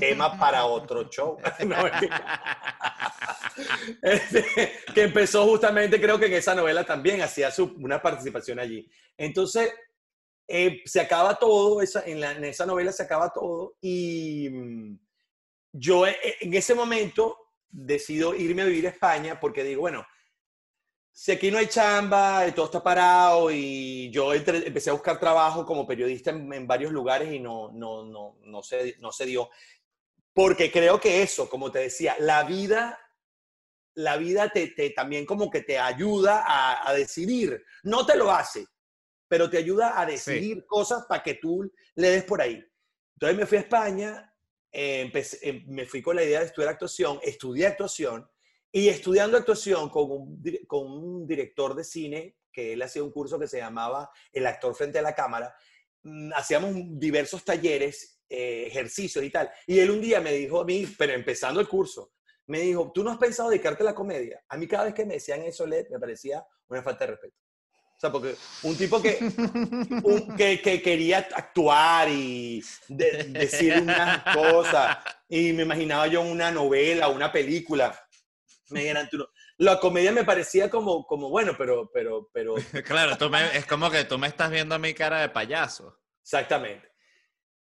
Tema 0.00 0.36
para 0.36 0.64
otro 0.64 1.08
show. 1.08 1.38
Este, 4.00 4.72
que 4.94 5.02
empezó 5.02 5.44
justamente, 5.44 6.00
creo 6.00 6.18
que 6.18 6.26
en 6.26 6.34
esa 6.34 6.54
novela 6.54 6.84
también 6.84 7.20
hacía 7.20 7.50
su, 7.50 7.74
una 7.78 8.00
participación 8.00 8.58
allí. 8.58 8.90
Entonces, 9.18 9.70
eh, 10.48 10.80
se 10.86 11.00
acaba 11.00 11.38
todo, 11.38 11.82
esa, 11.82 12.02
en, 12.06 12.24
en, 12.24 12.44
esa 12.44 12.64
novela 12.64 12.90
se 12.90 13.02
acaba 13.02 13.30
todo. 13.30 13.76
Y 13.82 14.48
mm, 14.50 14.98
yo 15.72 16.06
eh, 16.06 16.16
en 16.40 16.54
ese 16.54 16.74
momento 16.74 17.49
decido 17.70 18.34
irme 18.34 18.62
a 18.62 18.66
vivir 18.66 18.86
a 18.86 18.90
España 18.90 19.38
porque 19.38 19.64
digo, 19.64 19.82
bueno, 19.82 20.06
si 21.12 21.32
aquí 21.32 21.50
no 21.50 21.58
hay 21.58 21.66
chamba, 21.66 22.44
todo 22.54 22.66
está 22.66 22.82
parado 22.82 23.50
y 23.50 24.10
yo 24.10 24.32
empecé 24.32 24.90
a 24.90 24.94
buscar 24.94 25.18
trabajo 25.18 25.66
como 25.66 25.86
periodista 25.86 26.30
en, 26.30 26.66
varios 26.66 26.92
lugares 26.92 27.32
y 27.32 27.40
no, 27.40 27.70
no, 27.72 28.04
no, 28.04 28.36
no, 28.42 28.62
se, 28.62 28.96
no 29.00 29.12
se 29.12 29.26
dio. 29.26 29.50
Porque 30.32 30.70
creo 30.70 31.00
que 31.00 31.22
eso, 31.22 31.50
como 31.50 31.70
te 31.70 31.80
decía, 31.80 32.16
la 32.20 32.44
vida 32.44 32.98
la 33.94 34.16
vida 34.16 34.48
te, 34.48 34.68
te 34.68 34.90
también 34.90 35.26
como 35.26 35.50
que 35.50 35.62
te 35.62 35.78
ayuda 35.78 36.44
a, 36.46 36.88
a 36.88 36.94
decidir. 36.94 37.62
No 37.82 38.06
te 38.06 38.16
lo 38.16 38.30
hace, 38.30 38.66
pero 39.28 39.50
te 39.50 39.58
ayuda 39.58 40.00
a 40.00 40.06
decidir 40.06 40.64
cosas 40.66 41.04
para 41.06 41.22
que 41.22 41.34
tú 41.34 41.70
le 41.96 42.10
des 42.10 42.24
por 42.24 42.40
ahí. 42.40 42.64
Entonces 43.14 43.38
me 43.38 43.46
fui 43.46 43.58
a 43.58 43.62
España, 43.62 44.29
eh, 44.72 45.10
eh, 45.14 45.64
me 45.66 45.86
fui 45.86 46.00
con 46.00 46.16
la 46.16 46.24
idea 46.24 46.40
de 46.40 46.46
estudiar 46.46 46.70
actuación, 46.70 47.18
estudié 47.22 47.66
actuación 47.66 48.28
y 48.70 48.88
estudiando 48.88 49.36
actuación 49.36 49.88
con 49.88 50.10
un, 50.10 50.42
con 50.66 50.90
un 50.90 51.26
director 51.26 51.74
de 51.74 51.84
cine 51.84 52.36
que 52.52 52.72
él 52.72 52.82
hacía 52.82 53.02
un 53.02 53.10
curso 53.10 53.38
que 53.38 53.46
se 53.46 53.58
llamaba 53.58 54.10
El 54.32 54.46
actor 54.46 54.74
frente 54.74 54.98
a 54.98 55.02
la 55.02 55.14
cámara, 55.14 55.54
mm, 56.02 56.32
hacíamos 56.34 56.74
diversos 56.98 57.44
talleres, 57.44 58.20
eh, 58.28 58.64
ejercicios 58.66 59.24
y 59.24 59.30
tal. 59.30 59.50
Y 59.66 59.78
él 59.78 59.90
un 59.90 60.00
día 60.00 60.20
me 60.20 60.32
dijo 60.32 60.60
a 60.60 60.64
mí, 60.64 60.86
pero 60.98 61.12
empezando 61.12 61.60
el 61.60 61.68
curso, 61.68 62.12
me 62.46 62.60
dijo, 62.60 62.90
¿tú 62.92 63.02
no 63.04 63.10
has 63.10 63.18
pensado 63.18 63.50
dedicarte 63.50 63.82
a 63.82 63.86
la 63.86 63.94
comedia? 63.94 64.42
A 64.48 64.56
mí 64.56 64.66
cada 64.66 64.84
vez 64.84 64.94
que 64.94 65.04
me 65.04 65.14
decían 65.14 65.42
eso, 65.42 65.66
me 65.66 65.84
parecía 65.98 66.44
una 66.68 66.82
falta 66.82 67.06
de 67.06 67.12
respeto. 67.12 67.36
O 68.00 68.00
sea, 68.00 68.10
porque 68.10 68.34
un 68.62 68.76
tipo 68.78 69.02
que, 69.02 69.18
un- 70.02 70.34
que, 70.34 70.62
que 70.62 70.80
quería 70.80 71.18
actuar 71.18 72.08
y 72.08 72.62
de- 72.88 73.24
decir 73.24 73.74
unas 73.78 74.22
cosas, 74.34 74.96
y 75.28 75.52
me 75.52 75.64
imaginaba 75.64 76.06
yo 76.06 76.22
una 76.22 76.50
novela, 76.50 77.08
una 77.08 77.30
película. 77.30 77.94
Me 78.70 78.80
dijeran, 78.80 79.06
tú 79.10 79.18
no- 79.18 79.28
La 79.58 79.78
comedia 79.78 80.12
me 80.12 80.24
parecía 80.24 80.70
como, 80.70 81.06
como 81.06 81.28
bueno, 81.28 81.52
pero, 81.58 81.90
pero, 81.92 82.30
pero, 82.32 82.54
Claro, 82.86 83.18
tú 83.18 83.28
me- 83.28 83.54
es 83.54 83.66
como 83.66 83.90
que 83.90 84.04
tú 84.04 84.16
me 84.16 84.28
estás 84.28 84.50
viendo 84.50 84.74
a 84.74 84.78
mi 84.78 84.94
cara 84.94 85.20
de 85.20 85.28
payaso. 85.28 85.98
exactamente. 86.22 86.88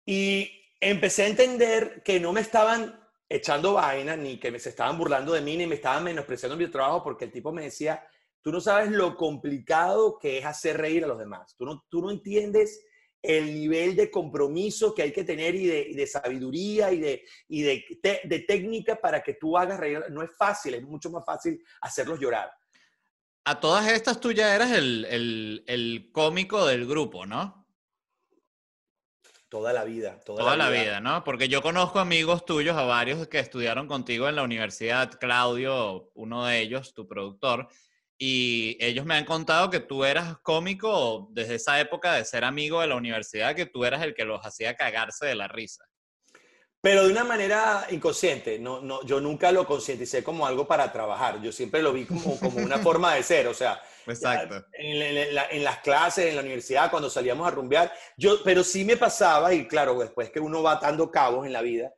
Y 0.06 0.48
empecé 0.80 1.24
a 1.24 1.26
entender 1.26 2.02
que 2.04 2.20
no 2.20 2.32
me 2.32 2.40
estaban 2.40 3.00
echando 3.28 3.72
vaina, 3.72 4.14
ni 4.16 4.38
que 4.38 4.52
me, 4.52 4.60
se 4.60 4.68
estaban 4.68 4.96
burlando 4.96 5.32
de 5.32 5.40
mí, 5.40 5.56
ni 5.56 5.66
me 5.66 5.74
estaban 5.74 6.04
menospreciando 6.04 6.56
mi 6.56 6.68
trabajo, 6.68 7.02
porque 7.02 7.24
el 7.24 7.32
tipo 7.32 7.50
me 7.52 7.64
decía, 7.64 8.06
tú 8.42 8.50
no 8.52 8.60
sabes 8.60 8.90
lo 8.90 9.16
complicado 9.16 10.18
que 10.18 10.38
es 10.38 10.44
hacer 10.46 10.76
reír 10.78 11.04
a 11.04 11.08
los 11.08 11.18
demás. 11.18 11.54
Tú 11.56 11.64
no, 11.66 11.84
tú 11.88 12.00
no 12.00 12.10
entiendes 12.10 12.84
el 13.22 13.52
nivel 13.54 13.96
de 13.96 14.10
compromiso 14.10 14.94
que 14.94 15.02
hay 15.02 15.12
que 15.12 15.24
tener 15.24 15.54
y 15.54 15.66
de, 15.66 15.80
y 15.90 15.94
de 15.94 16.06
sabiduría 16.06 16.90
y, 16.90 17.00
de, 17.00 17.22
y 17.48 17.62
de, 17.62 17.84
te- 18.02 18.22
de 18.24 18.40
técnica 18.40 18.96
para 18.96 19.22
que 19.22 19.34
tú 19.34 19.58
hagas 19.58 19.78
reír. 19.78 20.02
No 20.10 20.22
es 20.22 20.30
fácil, 20.36 20.74
es 20.74 20.82
mucho 20.82 21.10
más 21.10 21.24
fácil 21.26 21.62
hacerlos 21.82 22.18
llorar. 22.18 22.50
A 23.44 23.60
todas 23.60 23.88
estas 23.90 24.20
tú 24.20 24.32
ya 24.32 24.54
eras 24.54 24.70
el, 24.72 25.04
el- 25.10 25.64
el 25.66 26.10
cómico 26.12 26.64
del 26.66 26.86
grupo, 26.86 27.26
¿no? 27.26 27.66
Toda 29.50 29.72
la 29.72 29.82
vida, 29.84 30.20
toda, 30.24 30.44
Toda 30.44 30.56
la 30.56 30.70
vida, 30.70 31.00
¿no? 31.00 31.24
Porque 31.24 31.48
yo 31.48 31.60
conozco 31.60 31.98
amigos 31.98 32.44
tuyos, 32.44 32.76
a 32.76 32.84
varios 32.84 33.26
que 33.26 33.40
estudiaron 33.40 33.88
contigo 33.88 34.28
en 34.28 34.36
la 34.36 34.44
universidad, 34.44 35.18
Claudio, 35.18 36.12
uno 36.14 36.46
de 36.46 36.60
ellos, 36.60 36.94
tu 36.94 37.08
productor, 37.08 37.68
y 38.22 38.76
ellos 38.80 39.06
me 39.06 39.14
han 39.14 39.24
contado 39.24 39.70
que 39.70 39.80
tú 39.80 40.04
eras 40.04 40.36
cómico 40.42 41.28
desde 41.32 41.54
esa 41.54 41.80
época 41.80 42.12
de 42.12 42.26
ser 42.26 42.44
amigo 42.44 42.82
de 42.82 42.86
la 42.86 42.96
universidad, 42.96 43.56
que 43.56 43.64
tú 43.64 43.86
eras 43.86 44.02
el 44.02 44.14
que 44.14 44.26
los 44.26 44.44
hacía 44.44 44.76
cagarse 44.76 45.24
de 45.24 45.34
la 45.34 45.48
risa. 45.48 45.86
Pero 46.82 47.04
de 47.06 47.12
una 47.12 47.24
manera 47.24 47.86
inconsciente. 47.90 48.58
No, 48.58 48.82
no, 48.82 49.04
yo 49.06 49.20
nunca 49.22 49.50
lo 49.52 49.66
concienticé 49.66 50.22
como 50.22 50.46
algo 50.46 50.66
para 50.68 50.92
trabajar. 50.92 51.40
Yo 51.40 51.50
siempre 51.50 51.82
lo 51.82 51.94
vi 51.94 52.04
como, 52.04 52.38
como 52.38 52.58
una 52.58 52.78
forma 52.78 53.14
de 53.14 53.22
ser. 53.22 53.46
O 53.48 53.54
sea, 53.54 53.80
Exacto. 54.06 54.66
en, 54.74 55.00
en 55.02 55.34
la- 55.34 55.48
en 55.50 55.64
las 55.64 55.78
clases, 55.78 56.26
en 56.26 56.36
la 56.36 56.42
universidad, 56.42 56.90
cuando 56.90 57.08
salíamos 57.08 57.46
a 57.48 57.50
rumbear, 57.52 57.90
yo, 58.18 58.42
pero 58.44 58.62
sí 58.62 58.84
me 58.84 58.98
pasaba, 58.98 59.52
y 59.54 59.66
claro, 59.66 59.98
después 59.98 60.30
que 60.30 60.40
uno 60.40 60.62
va 60.62 60.72
atando 60.72 61.10
cabos 61.10 61.46
en 61.46 61.52
la 61.54 61.62
vida, 61.62 61.90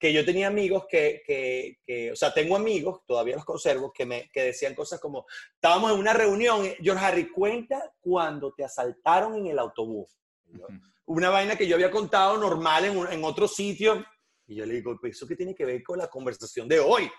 que 0.00 0.12
yo 0.14 0.24
tenía 0.24 0.46
amigos 0.48 0.86
que, 0.88 1.22
que, 1.26 1.78
que- 1.84 2.10
o 2.10 2.16
sea, 2.16 2.32
tengo 2.32 2.56
amigos, 2.56 3.02
todavía 3.06 3.36
los 3.36 3.44
conservo, 3.44 3.92
que 3.92 4.06
me 4.06 4.30
que 4.32 4.42
decían 4.44 4.74
cosas 4.74 4.98
como, 4.98 5.26
estábamos 5.54 5.92
en 5.92 5.98
una 5.98 6.14
reunión, 6.14 6.64
eh, 6.64 6.76
George 6.80 7.04
Harry, 7.04 7.30
cuenta 7.30 7.92
cuando 8.00 8.52
te 8.54 8.64
asaltaron 8.64 9.36
en 9.36 9.46
el 9.48 9.58
autobús. 9.58 10.18
Y 10.46 10.58
yo, 10.58 10.66
Una 11.04 11.28
vaina 11.28 11.54
que 11.56 11.66
yo 11.68 11.74
había 11.76 11.90
contado 11.90 12.38
normal 12.38 12.86
en, 12.86 12.96
un- 12.96 13.12
en 13.12 13.22
otro 13.24 13.46
sitio, 13.46 14.04
y 14.46 14.54
yo 14.56 14.64
le 14.66 14.74
digo, 14.74 14.98
eso 15.04 15.26
qué 15.28 15.36
tiene 15.36 15.54
que 15.54 15.64
ver 15.66 15.82
con 15.82 15.98
la 15.98 16.08
conversación 16.08 16.66
de 16.66 16.80
hoy. 16.80 17.10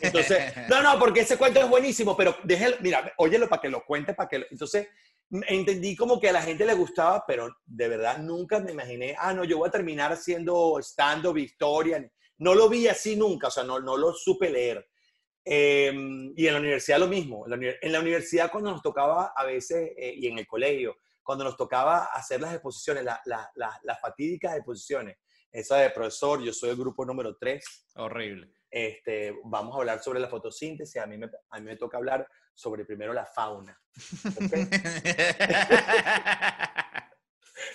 Entonces, 0.00 0.52
no, 0.70 0.80
no, 0.82 0.98
porque 0.98 1.20
ese 1.20 1.36
cuento 1.36 1.60
es 1.60 1.68
buenísimo, 1.68 2.16
pero 2.16 2.36
déjelo, 2.44 2.76
mira, 2.80 3.12
óyelo 3.18 3.48
para 3.48 3.60
que 3.62 3.68
lo 3.68 3.84
cuente, 3.84 4.14
para 4.14 4.28
que 4.28 4.38
lo- 4.38 4.46
Entonces, 4.50 4.88
entendí 5.46 5.94
como 5.96 6.18
que 6.20 6.28
a 6.28 6.32
la 6.32 6.42
gente 6.42 6.64
le 6.64 6.74
gustaba, 6.74 7.24
pero 7.26 7.48
de 7.64 7.88
verdad 7.88 8.18
nunca 8.18 8.60
me 8.60 8.72
imaginé, 8.72 9.14
ah, 9.18 9.32
no, 9.32 9.44
yo 9.44 9.58
voy 9.58 9.68
a 9.68 9.72
terminar 9.72 10.12
haciendo 10.12 10.78
stand-up, 10.80 11.34
Victoria. 11.34 12.10
No 12.38 12.54
lo 12.54 12.68
vi 12.68 12.88
así 12.88 13.16
nunca, 13.16 13.48
o 13.48 13.50
sea, 13.50 13.64
no, 13.64 13.80
no 13.80 13.96
lo 13.96 14.12
supe 14.12 14.50
leer. 14.50 14.88
Eh, 15.44 15.92
y 16.36 16.46
en 16.46 16.52
la 16.54 16.60
universidad 16.60 16.98
lo 16.98 17.06
mismo. 17.08 17.44
En 17.46 17.92
la, 17.92 18.00
universidad 18.00 18.50
cuando 18.50 18.70
nos 18.70 18.82
tocaba 18.82 19.32
a 19.36 19.44
veces, 19.44 19.92
eh, 19.96 20.14
y 20.16 20.26
en 20.26 20.38
el 20.38 20.46
colegio, 20.46 20.96
cuando 21.22 21.44
nos 21.44 21.56
tocaba 21.56 22.06
hacer 22.06 22.40
las 22.40 22.52
exposiciones, 22.54 23.04
la- 23.04 23.20
la- 23.24 23.50
la- 23.54 23.80
las 23.84 24.00
fatídicas 24.00 24.56
exposiciones, 24.56 25.16
esa 25.52 25.76
de 25.78 25.90
profesor, 25.90 26.42
yo 26.42 26.52
soy 26.52 26.70
el 26.70 26.76
grupo 26.76 27.04
número 27.04 27.36
3, 27.36 27.64
Horrible. 27.96 28.52
Este, 28.70 29.34
vamos 29.44 29.74
a 29.74 29.78
hablar 29.78 30.02
sobre 30.02 30.20
la 30.20 30.28
fotosíntesis. 30.28 31.02
A 31.02 31.06
mí 31.06 31.18
me, 31.18 31.28
a 31.50 31.58
mí 31.58 31.64
me 31.64 31.76
toca 31.76 31.96
hablar 31.96 32.26
sobre 32.54 32.84
primero 32.84 33.12
la 33.12 33.26
fauna. 33.26 33.78
¿ok? 34.36 34.52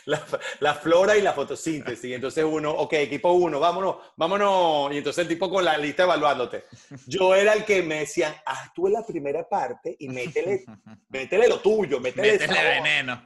La, 0.05 0.23
la 0.59 0.75
flora 0.75 1.17
y 1.17 1.21
la 1.21 1.33
fotosíntesis. 1.33 2.05
Y 2.05 2.13
entonces 2.13 2.43
uno, 2.43 2.71
ok, 2.71 2.93
equipo 2.93 3.31
uno, 3.31 3.59
vámonos, 3.59 3.97
vámonos. 4.15 4.93
Y 4.93 4.97
entonces 4.97 5.23
el 5.23 5.27
tipo 5.27 5.49
con 5.49 5.65
la 5.65 5.77
lista 5.77 6.03
evaluándote. 6.03 6.65
Yo 7.07 7.35
era 7.35 7.53
el 7.53 7.65
que 7.65 7.81
me 7.81 7.99
decían, 7.99 8.33
haz 8.45 8.73
tú 8.73 8.87
la 8.87 9.05
primera 9.05 9.47
parte 9.47 9.95
y 9.97 10.09
métele, 10.09 10.63
métele 11.09 11.47
lo 11.47 11.59
tuyo, 11.59 11.99
métele, 11.99 12.33
Métele 12.33 12.63
veneno. 12.63 13.23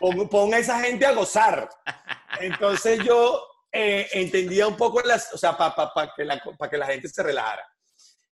Pon, 0.00 0.28
pon 0.28 0.54
a 0.54 0.58
esa 0.58 0.80
gente 0.80 1.06
a 1.06 1.12
gozar. 1.12 1.68
Entonces 2.40 3.02
yo 3.04 3.42
eh, 3.76 4.08
entendía 4.12 4.66
un 4.66 4.76
poco 4.76 5.00
las, 5.02 5.32
o 5.34 5.38
sea, 5.38 5.56
para 5.56 6.12
que, 6.16 6.24
la, 6.24 6.40
pa 6.58 6.70
que 6.70 6.78
la 6.78 6.86
gente 6.86 7.08
se 7.08 7.22
relajara. 7.22 7.66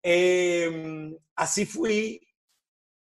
Eh, 0.02 1.11
así 1.37 1.66
fui 1.66 2.21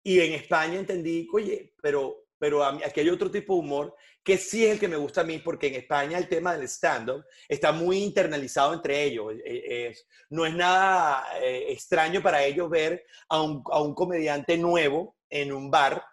y 0.02 0.20
en 0.20 0.32
España 0.34 0.78
entendí, 0.78 1.28
oye, 1.32 1.75
pero, 1.82 2.26
pero 2.38 2.64
a 2.64 2.72
mí- 2.72 2.82
aquí 2.84 3.00
hay 3.00 3.10
otro 3.10 3.30
tipo 3.30 3.54
de 3.54 3.60
humor 3.60 3.94
que 4.22 4.37
sí 4.38 4.64
es 4.64 4.72
el 4.72 4.78
que 4.80 4.88
me 4.88 4.96
gusta 4.96 5.22
a 5.22 5.25
mí, 5.25 5.38
porque 5.38 5.68
en 5.68 5.75
España 5.76 6.18
el 6.18 6.28
tema 6.28 6.54
del 6.56 6.68
stand-up 6.68 7.25
está 7.48 7.72
muy 7.72 7.98
internalizado 8.02 8.75
entre 8.75 9.02
ellos. 9.04 9.32
Eh, 9.44 9.88
es- 9.90 10.06
no 10.30 10.44
es 10.46 10.54
nada 10.54 11.26
eh, 11.42 11.66
extraño 11.72 12.22
para 12.22 12.44
ellos 12.44 12.68
ver 12.70 13.04
a 13.28 13.40
un, 13.42 13.62
a 13.70 13.80
un 13.82 13.94
comediante 13.94 14.56
nuevo 14.58 15.16
en 15.30 15.52
un 15.52 15.70
bar 15.70 16.04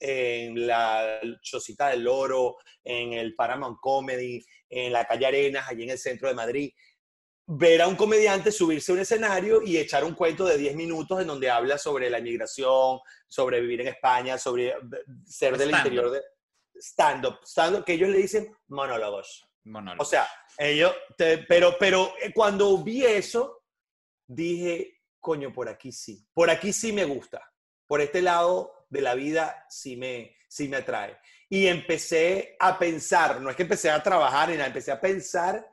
en 0.00 0.66
la 0.66 1.20
Chocita 1.42 1.88
del 1.88 2.06
Oro, 2.06 2.56
en 2.84 3.12
el 3.12 3.34
Paramount 3.34 3.78
Comedy, 3.80 4.44
en 4.68 4.92
la 4.92 5.06
calle 5.06 5.26
Arenas, 5.26 5.66
allí 5.68 5.84
en 5.84 5.90
el 5.90 5.98
centro 5.98 6.28
de 6.28 6.34
Madrid. 6.34 6.72
Ver 7.50 7.80
a 7.80 7.88
un 7.88 7.96
comediante 7.96 8.52
subirse 8.52 8.92
a 8.92 8.94
un 8.94 9.00
escenario 9.00 9.62
y 9.62 9.78
echar 9.78 10.04
un 10.04 10.14
cuento 10.14 10.44
de 10.44 10.58
10 10.58 10.76
minutos 10.76 11.20
en 11.20 11.26
donde 11.26 11.48
habla 11.50 11.78
sobre 11.78 12.10
la 12.10 12.18
inmigración, 12.18 13.00
sobre 13.26 13.60
vivir 13.60 13.80
en 13.80 13.88
España, 13.88 14.36
sobre 14.36 14.74
ser 15.24 15.56
del 15.56 15.70
interior 15.70 16.10
de 16.10 16.20
stand-up, 16.80 17.38
stand-up, 17.44 17.84
que 17.84 17.94
ellos 17.94 18.10
le 18.10 18.18
dicen 18.18 18.54
monólogos. 18.68 19.48
Monólogo. 19.64 20.02
O 20.02 20.06
sea, 20.06 20.28
ellos, 20.58 20.94
te- 21.16 21.38
pero, 21.38 21.76
pero 21.78 22.12
eh, 22.22 22.32
cuando 22.34 22.76
vi 22.84 23.04
eso, 23.04 23.62
dije, 24.26 25.00
coño, 25.18 25.52
por 25.52 25.68
aquí 25.68 25.90
sí, 25.90 26.24
por 26.34 26.50
aquí 26.50 26.72
sí 26.72 26.92
me 26.92 27.04
gusta, 27.04 27.42
por 27.86 28.00
este 28.00 28.20
lado 28.22 28.72
de 28.88 29.00
la 29.00 29.14
vida 29.14 29.66
sí 29.68 29.96
me, 29.96 30.36
sí 30.48 30.68
me 30.68 30.78
atrae. 30.78 31.18
Y 31.48 31.66
empecé 31.66 32.56
a 32.58 32.78
pensar, 32.78 33.40
no 33.40 33.50
es 33.50 33.56
que 33.56 33.62
empecé 33.62 33.90
a 33.90 34.02
trabajar 34.02 34.50
nada, 34.50 34.66
empecé 34.66 34.92
a 34.92 35.00
pensar 35.00 35.66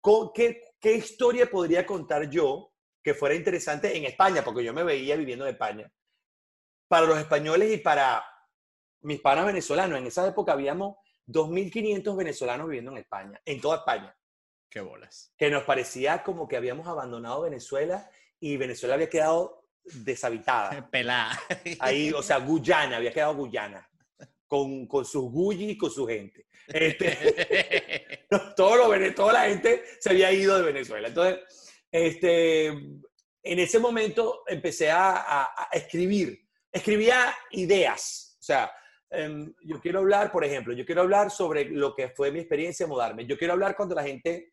con 0.00 0.32
qué, 0.32 0.74
qué 0.80 0.94
historia 0.94 1.50
podría 1.50 1.84
contar 1.84 2.28
yo 2.30 2.72
que 3.02 3.14
fuera 3.14 3.34
interesante 3.34 3.96
en 3.96 4.04
España, 4.04 4.42
porque 4.42 4.64
yo 4.64 4.72
me 4.72 4.82
veía 4.82 5.16
viviendo 5.16 5.46
en 5.46 5.52
España. 5.52 5.92
Para 6.88 7.06
los 7.06 7.18
españoles 7.18 7.72
y 7.72 7.78
para 7.78 8.24
mis 9.00 9.20
panas 9.20 9.46
venezolanos, 9.46 9.98
en 9.98 10.06
esa 10.06 10.26
época 10.26 10.52
habíamos 10.52 10.96
2.500 11.26 12.16
venezolanos 12.16 12.66
viviendo 12.68 12.92
en 12.92 12.98
España, 12.98 13.40
en 13.44 13.60
toda 13.60 13.78
España 13.78 14.16
Qué 14.68 14.80
bolas. 14.80 15.32
que 15.36 15.50
nos 15.50 15.64
parecía 15.64 16.22
como 16.22 16.46
que 16.48 16.56
habíamos 16.56 16.86
abandonado 16.86 17.42
Venezuela 17.42 18.10
y 18.40 18.56
Venezuela 18.56 18.94
había 18.94 19.08
quedado 19.08 19.65
deshabitada. 19.94 20.88
Pelada. 20.90 21.40
Ahí, 21.80 22.12
o 22.12 22.22
sea, 22.22 22.38
Guyana, 22.38 22.96
había 22.96 23.12
quedado 23.12 23.34
Guyana, 23.36 23.88
con, 24.46 24.86
con 24.86 25.04
sus 25.04 25.30
Guyi 25.32 25.70
y 25.70 25.76
con 25.78 25.90
su 25.90 26.06
gente. 26.06 26.46
Este, 26.68 28.26
todo 28.56 28.76
lo, 28.94 29.14
toda 29.14 29.32
la 29.32 29.44
gente 29.48 29.82
se 30.00 30.10
había 30.10 30.32
ido 30.32 30.56
de 30.56 30.62
Venezuela. 30.64 31.08
Entonces, 31.08 31.40
este, 31.90 32.66
en 32.68 33.58
ese 33.58 33.78
momento 33.78 34.42
empecé 34.46 34.90
a, 34.90 35.10
a- 35.16 35.68
a 35.70 35.76
escribir. 35.76 36.40
Escribía 36.72 37.34
ideas. 37.52 38.36
O 38.40 38.42
sea, 38.42 38.70
em, 39.10 39.54
yo 39.64 39.80
quiero 39.80 40.00
hablar, 40.00 40.30
por 40.32 40.44
ejemplo, 40.44 40.74
yo 40.74 40.84
quiero 40.84 41.02
hablar 41.02 41.30
sobre 41.30 41.64
lo 41.66 41.94
que 41.94 42.10
fue 42.10 42.30
mi 42.32 42.40
experiencia 42.40 42.84
de 42.86 42.90
mudarme. 42.90 43.26
Yo 43.26 43.38
quiero 43.38 43.54
hablar 43.54 43.76
cuando 43.76 43.94
la 43.94 44.02
gente 44.02 44.52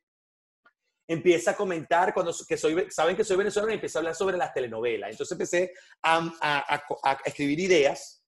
empieza 1.07 1.51
a 1.51 1.55
comentar, 1.55 2.13
cuando, 2.13 2.33
que 2.48 2.57
soy, 2.57 2.88
saben 2.89 3.15
que 3.15 3.24
soy 3.24 3.38
venezolano, 3.38 3.72
y 3.72 3.75
empieza 3.75 4.00
a 4.00 4.01
hablar 4.01 4.15
sobre 4.15 4.38
las 4.38 4.53
telenovelas. 4.53 5.12
Entonces 5.12 5.31
empecé 5.33 5.74
a, 6.01 6.33
a, 6.41 7.17
escribir 7.25 7.60
ideas. 7.60 8.24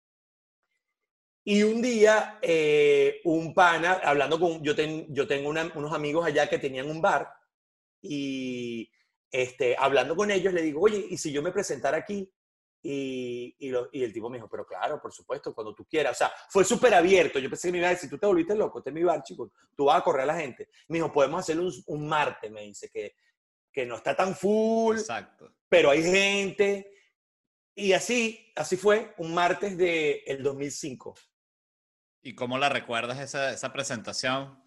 Y 1.44 1.62
un 1.64 1.82
día, 1.82 2.40
eh, 2.42 3.22
un 3.26 3.54
pana, 3.54 4.02
hablando 4.04 4.40
con, 4.40 4.64
yo, 4.64 4.74
yo 5.10 5.28
tengo 5.28 5.50
unos 5.50 5.94
amigos 5.94 6.26
allá 6.26 6.50
que 6.50 6.60
tenían 6.60 6.90
un 6.90 7.02
bar, 7.02 7.30
y 8.02 8.90
este, 9.32 9.76
hablando 9.78 10.16
con 10.16 10.32
ellos 10.32 10.54
le 10.54 10.62
digo, 10.62 10.82
oye, 10.82 11.06
¿y 11.10 11.18
si 11.18 11.32
yo 11.32 11.42
me 11.42 11.52
presentara 11.52 11.98
aquí? 11.98 12.32
Y, 12.88 13.56
y, 13.58 14.04
el 14.04 14.14
tipo 14.14 14.30
me 14.30 14.38
dijo, 14.38 14.48
pero 14.48 14.64
claro, 14.64 15.02
por 15.02 15.12
supuesto, 15.12 15.56
cuando 15.56 15.74
tú 15.74 15.86
quieras. 15.86 16.12
O 16.12 16.18
sea, 16.20 16.32
fue 16.50 16.64
súper 16.64 16.94
abierto. 16.94 17.40
Yo 17.40 17.50
pensé 17.50 17.70
que 17.70 17.72
me 17.72 17.78
iba 17.80 17.88
a 17.88 17.92
decir, 17.92 18.08
tú 18.08 18.20
te 18.20 18.28
volviste 18.28 18.54
loco, 18.54 18.78
este 18.78 18.92
es 18.92 18.94
mi 18.94 19.02
bar, 19.02 19.24
chico, 19.24 19.52
tú 19.76 19.86
vas 19.86 19.98
a 19.98 20.04
correr 20.04 20.22
a 20.22 20.28
la 20.28 20.36
gente. 20.36 20.70
Me 20.90 21.00
dijo, 21.00 21.12
podemos 21.12 21.40
hacer 21.40 21.60
un, 21.60 21.74
un 21.88 22.08
martes, 22.08 22.52
me 22.52 22.62
dice, 22.62 22.92
que, 22.92 23.16
que 23.72 23.88
no 23.88 23.96
está 23.96 24.16
tan 24.16 24.36
full, 24.36 24.98
Exacto. 24.98 25.52
pero 25.68 25.90
hay 25.90 26.04
gente. 26.04 26.92
Y 27.74 27.94
así, 27.94 28.54
así 28.56 28.78
fue, 28.78 29.16
un 29.18 29.34
martes 29.34 29.76
del 29.76 30.22
el 30.28 30.44
2005. 30.44 31.16
¿Y 32.22 32.36
cómo 32.36 32.60
la 32.60 32.70
recuerdas 32.70 33.20
esa, 33.20 33.52
esa 33.52 33.74
presentación? 33.74 34.64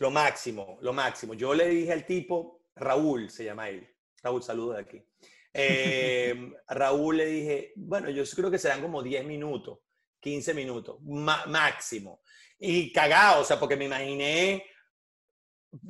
Lo 0.00 0.10
máximo, 0.10 0.76
lo 0.82 0.92
máximo. 0.92 1.32
Yo 1.32 1.54
le 1.54 1.66
dije 1.66 1.94
al 1.94 2.04
tipo, 2.04 2.60
Raúl 2.76 3.30
se 3.30 3.44
llama 3.44 3.70
él. 3.70 3.88
Raúl, 4.22 4.42
saludos 4.42 4.76
de 4.76 4.82
aquí. 4.82 5.02
Eh, 5.56 6.52
Raúl 6.66 7.18
le 7.18 7.26
dije, 7.26 7.72
bueno, 7.76 8.10
yo 8.10 8.24
creo 8.34 8.50
que 8.50 8.58
serán 8.58 8.82
como 8.82 9.02
10 9.02 9.24
minutos, 9.24 9.78
15 10.20 10.52
minutos, 10.52 11.00
máximo. 11.00 12.20
Y 12.58 12.92
cagado, 12.92 13.42
o 13.42 13.44
sea, 13.44 13.58
porque 13.60 13.76
me 13.76 13.84
imaginé 13.84 14.64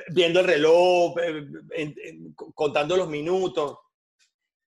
viendo 0.09 0.40
el 0.40 0.47
reloj, 0.47 1.14
contando 2.54 2.97
los 2.97 3.09
minutos. 3.09 3.78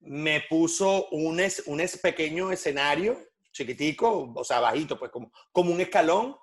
Me 0.01 0.41
puso 0.49 1.07
un, 1.09 1.41
un 1.67 1.89
pequeño 2.01 2.51
escenario, 2.51 3.17
chiquitico, 3.51 4.33
o 4.35 4.43
sea, 4.43 4.59
bajito, 4.59 4.99
pues 4.99 5.11
como, 5.11 5.31
como 5.51 5.71
un 5.71 5.79
escalón, 5.79 6.35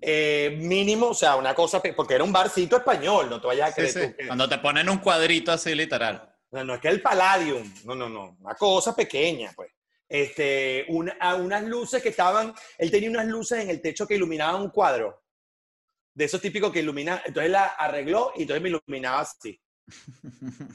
eh, 0.00 0.56
mínimo, 0.60 1.08
o 1.08 1.14
sea, 1.14 1.36
una 1.36 1.54
cosa, 1.54 1.80
porque 1.96 2.14
era 2.14 2.24
un 2.24 2.32
barcito 2.32 2.76
español, 2.76 3.30
no 3.30 3.40
te 3.40 3.46
vayas 3.46 3.70
a 3.70 3.74
creer. 3.74 4.16
Cuando 4.26 4.48
te 4.48 4.58
ponen 4.58 4.88
un 4.88 4.98
cuadrito 4.98 5.52
así 5.52 5.74
literal. 5.74 6.29
No, 6.50 6.64
no 6.64 6.74
es 6.74 6.80
que 6.80 6.88
el 6.88 7.00
Palladium, 7.00 7.72
no, 7.84 7.94
no, 7.94 8.08
no, 8.08 8.36
una 8.40 8.54
cosa 8.54 8.94
pequeña, 8.94 9.52
pues. 9.54 9.70
Este, 10.08 10.86
una, 10.88 11.36
unas 11.36 11.62
luces 11.64 12.02
que 12.02 12.08
estaban, 12.08 12.52
él 12.78 12.90
tenía 12.90 13.10
unas 13.10 13.26
luces 13.26 13.60
en 13.60 13.70
el 13.70 13.80
techo 13.80 14.08
que 14.08 14.16
iluminaban 14.16 14.60
un 14.60 14.70
cuadro, 14.70 15.22
de 16.12 16.24
esos 16.24 16.40
típicos 16.40 16.72
que 16.72 16.80
ilumina, 16.80 17.22
entonces 17.24 17.52
la 17.52 17.66
arregló 17.66 18.32
y 18.36 18.42
entonces 18.42 18.62
me 18.62 18.70
iluminaba 18.70 19.20
así, 19.20 19.60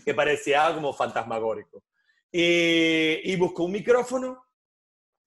que 0.06 0.14
parecía 0.16 0.74
como 0.74 0.94
fantasmagórico. 0.94 1.84
Y, 2.32 3.32
y 3.32 3.36
buscó 3.36 3.66
un 3.66 3.74
micrófono 3.74 4.46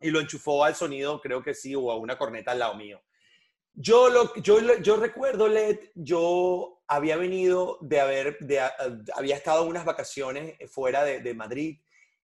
y 0.00 0.10
lo 0.10 0.20
enchufó 0.20 0.64
al 0.64 0.74
sonido, 0.74 1.20
creo 1.20 1.42
que 1.42 1.54
sí, 1.54 1.74
o 1.74 1.90
a 1.90 1.96
una 1.96 2.16
corneta 2.16 2.52
al 2.52 2.60
lado 2.60 2.74
mío. 2.76 3.02
Yo, 3.74 4.08
lo, 4.08 4.34
yo, 4.36 4.78
yo 4.80 4.96
recuerdo, 4.96 5.48
Led, 5.48 5.78
yo 5.94 6.82
había 6.86 7.16
venido 7.16 7.78
de 7.80 8.00
haber, 8.00 8.38
de, 8.40 8.60
había 9.14 9.36
estado 9.36 9.64
unas 9.64 9.84
vacaciones 9.84 10.56
fuera 10.70 11.04
de, 11.04 11.20
de 11.20 11.34
Madrid. 11.34 11.78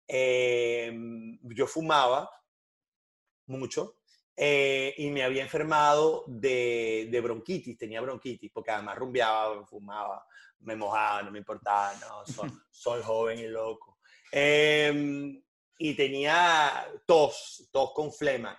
Eh, 0.06 0.92
yo 1.42 1.66
fumaba 1.66 2.30
mucho 3.46 3.96
eh, 4.36 4.94
y 4.98 5.10
me 5.10 5.24
había 5.24 5.42
enfermado 5.42 6.24
de, 6.26 7.08
de, 7.10 7.20
bronquitis, 7.20 7.76
tenía 7.76 8.00
bronquitis, 8.00 8.50
porque 8.52 8.70
además 8.70 8.96
rumbeaba, 8.96 9.66
fumaba, 9.66 10.26
me 10.60 10.76
mojaba, 10.76 11.22
no 11.22 11.30
me 11.30 11.38
importaba, 11.38 11.92
no, 11.96 12.24
soy, 12.24 12.50
soy 12.70 13.02
joven 13.02 13.38
y 13.40 13.48
loco. 13.48 13.98
Eh, 14.30 15.42
y 15.78 15.94
tenía 15.94 16.86
tos, 17.06 17.68
tos 17.72 17.92
con 17.92 18.12
flema. 18.12 18.58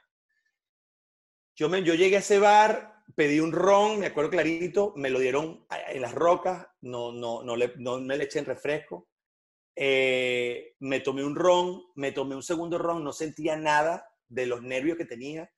Yo, 1.60 1.68
me, 1.68 1.84
yo 1.84 1.94
llegué 1.94 2.16
a 2.16 2.20
ese 2.20 2.40
bar, 2.40 3.04
pedí 3.16 3.42
un 3.42 3.52
ron, 3.52 4.00
me 4.00 4.06
acuerdo 4.06 4.30
clarito, 4.30 4.94
me 4.96 5.10
lo 5.10 5.20
dieron 5.20 5.66
en 5.90 6.02
las 6.02 6.14
rocas, 6.14 6.66
no, 6.80 7.12
no, 7.12 7.44
no, 7.44 7.58
le, 7.58 7.74
no 7.76 8.00
me 8.00 8.16
le 8.16 8.24
eché 8.24 8.40
en 8.40 8.46
refresco. 8.46 9.10
Eh, 9.76 10.78
me 10.80 11.02
tomé 11.02 11.26
un 11.26 11.36
ron, 11.36 11.84
me 11.96 12.14
tomé 12.14 12.36
un 12.36 12.44
segundo 12.44 12.78
ron, 12.78 13.04
no 13.04 13.12
sentía 13.12 13.58
nada 13.58 14.10
de 14.30 14.46
los 14.46 14.62
nervios 14.62 14.98
que 14.98 15.04
tenía. 15.04 15.52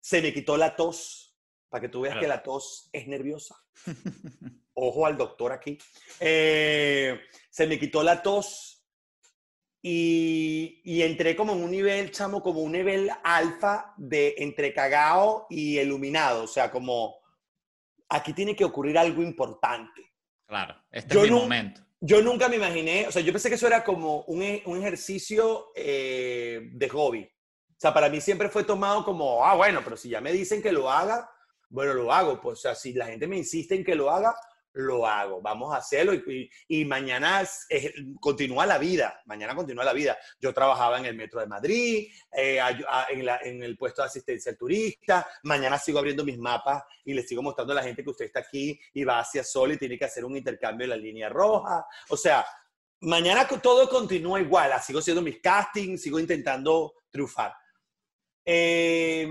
Se 0.00 0.20
me 0.20 0.34
quitó 0.34 0.56
la 0.56 0.74
tos, 0.74 1.36
para 1.68 1.82
que 1.82 1.88
tú 1.88 2.00
veas 2.00 2.18
que 2.18 2.26
la 2.26 2.42
tos 2.42 2.88
es 2.92 3.06
nerviosa. 3.06 3.54
Ojo 4.74 5.06
al 5.06 5.16
doctor 5.16 5.52
aquí. 5.52 5.78
Eh, 6.18 7.16
se 7.48 7.68
me 7.68 7.78
quitó 7.78 8.02
la 8.02 8.24
tos, 8.24 8.73
y, 9.86 11.02
entré 11.02 11.36
como 11.36 11.52
en 11.52 11.62
un 11.62 11.70
nivel, 11.70 12.10
chamo, 12.10 12.42
como 12.42 12.60
un 12.60 12.72
nivel 12.72 13.10
alfa 13.22 13.92
de 13.98 14.34
entre 14.38 14.72
cagao 14.72 15.46
y 15.50 15.78
iluminado. 15.78 16.44
O 16.44 16.46
sea, 16.46 16.70
como 16.70 17.16
aquí 18.08 18.32
tiene 18.32 18.56
que 18.56 18.64
ocurrir 18.64 18.96
algo 18.96 19.22
importante. 19.22 20.00
Claro, 20.46 20.74
este 20.90 21.18
es 21.18 21.24
mi 21.24 21.38
momento. 21.38 21.82
Yo 22.00 22.22
nunca 22.22 22.48
me 22.48 22.56
imaginé, 22.56 23.06
o 23.08 23.12
sea, 23.12 23.20
yo 23.20 23.30
pensé 23.30 23.50
que 23.50 23.56
eso 23.56 23.66
era 23.66 23.84
como 23.84 24.22
un, 24.22 24.42
e, 24.42 24.62
un 24.64 24.78
ejercicio 24.78 25.66
eh, 25.74 26.70
de 26.72 26.88
hobby. 26.88 27.22
O 27.22 27.76
sea, 27.78 27.92
para 27.92 28.08
mí 28.08 28.22
siempre 28.22 28.48
fue 28.48 28.64
tomado 28.64 29.04
como, 29.04 29.44
ah, 29.44 29.54
bueno, 29.54 29.82
pero 29.84 29.98
si 29.98 30.08
ya 30.08 30.20
me 30.22 30.32
dicen 30.32 30.62
que 30.62 30.72
lo 30.72 30.90
haga, 30.90 31.30
bueno, 31.68 31.92
lo 31.92 32.10
hago. 32.10 32.40
Pues, 32.40 32.58
o 32.58 32.62
sea, 32.62 32.74
si 32.74 32.94
la 32.94 33.06
gente 33.06 33.26
me 33.26 33.36
insiste 33.36 33.74
en 33.74 33.84
que 33.84 33.94
lo 33.94 34.10
haga, 34.10 34.34
lo 34.74 35.06
hago, 35.06 35.40
vamos 35.40 35.72
a 35.72 35.78
hacerlo 35.78 36.12
y, 36.14 36.84
mañana 36.84 37.42
continúa 38.20 38.66
la 38.66 38.78
vida, 38.78 39.22
mañana 39.26 39.54
continúa 39.54 39.84
la 39.84 39.92
vida. 39.92 40.18
Yo 40.40 40.52
trabajaba 40.52 40.98
en 40.98 41.06
el 41.06 41.14
Metro 41.14 41.40
de 41.40 41.46
Madrid, 41.46 42.08
eh, 42.36 42.60
en, 43.10 43.62
el 43.62 43.76
puesto 43.76 44.02
de 44.02 44.06
asistencia 44.06 44.52
al 44.52 44.58
turista, 44.58 45.26
mañana 45.44 45.78
sigo 45.78 45.98
abriendo 45.98 46.24
mis 46.24 46.38
mapas 46.38 46.82
y 47.04 47.14
les 47.14 47.28
sigo 47.28 47.42
mostrando 47.42 47.72
a 47.72 47.76
la 47.76 47.82
gente 47.82 48.02
que 48.02 48.10
usted 48.10 48.26
está 48.26 48.40
aquí 48.40 48.78
y 48.92 49.04
va 49.04 49.20
hacia 49.20 49.44
Sol 49.44 49.72
y 49.72 49.78
tiene 49.78 49.96
que 49.96 50.04
hacer 50.04 50.24
un 50.24 50.36
intercambio 50.36 50.84
en 50.84 50.90
la 50.90 50.96
línea 50.96 51.28
roja. 51.28 51.86
O 52.08 52.16
sea, 52.16 52.44
mañana 53.00 53.46
todo 53.46 53.88
continúa 53.88 54.40
igual, 54.40 54.72
ah, 54.72 54.80
sigo 54.80 54.98
haciendo 54.98 55.22
mis 55.22 55.40
castings, 55.40 56.02
sigo 56.02 56.18
intentando 56.18 56.94
triunfar. 57.10 57.54
Eh, 58.44 59.26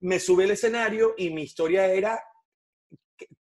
me 0.00 0.20
sube 0.20 0.44
el 0.44 0.52
escenario 0.52 1.14
y 1.18 1.30
mi 1.30 1.42
historia 1.42 1.86
era 1.86 2.22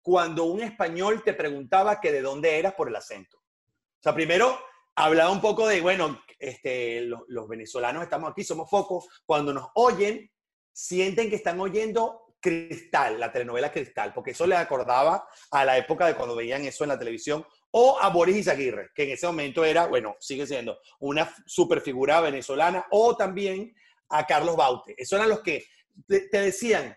cuando 0.01 0.45
un 0.45 0.61
español 0.61 1.23
te 1.23 1.33
preguntaba 1.33 1.99
que 1.99 2.11
de 2.11 2.21
dónde 2.21 2.57
eras 2.57 2.73
por 2.73 2.87
el 2.89 2.95
acento. 2.95 3.37
O 3.37 4.03
sea, 4.03 4.13
primero 4.13 4.59
hablaba 4.95 5.31
un 5.31 5.41
poco 5.41 5.67
de, 5.67 5.81
bueno, 5.81 6.21
este, 6.39 7.01
los, 7.01 7.47
venezolanos 7.47 8.03
estamos 8.03 8.31
aquí, 8.31 8.43
somos 8.43 8.69
pocos. 8.69 9.05
Cuando 9.25 9.53
nos 9.53 9.69
oyen, 9.75 10.29
sienten 10.71 11.29
que 11.29 11.37
están 11.37 11.59
oyendo 11.59 12.35
Cristal, 12.39 13.19
la 13.19 13.31
telenovela 13.31 13.71
Cristal, 13.71 14.13
porque 14.13 14.31
eso 14.31 14.45
les 14.45 14.59
acordaba 14.59 15.25
a 15.51 15.63
la 15.63 15.77
época 15.77 16.05
de 16.05 16.15
cuando 16.15 16.35
veían 16.35 16.65
eso 16.65 16.83
en 16.83 16.89
la 16.89 16.99
televisión, 16.99 17.45
o 17.71 17.97
a 17.99 18.09
Boris 18.09 18.35
Izaguirre, 18.35 18.89
que 18.93 19.03
en 19.03 19.11
ese 19.11 19.25
momento 19.25 19.63
era, 19.63 19.87
bueno, 19.87 20.17
sigue 20.19 20.45
siendo 20.45 20.77
una 20.99 21.33
super 21.45 21.79
figura 21.79 22.19
venezolana, 22.19 22.85
o 22.91 23.15
también 23.15 23.73
a 24.09 24.27
Carlos 24.27 24.57
Baute. 24.57 24.93
Esos 24.97 25.17
eran 25.17 25.29
los 25.29 25.39
que 25.39 25.65
te 26.07 26.41
decían, 26.41 26.95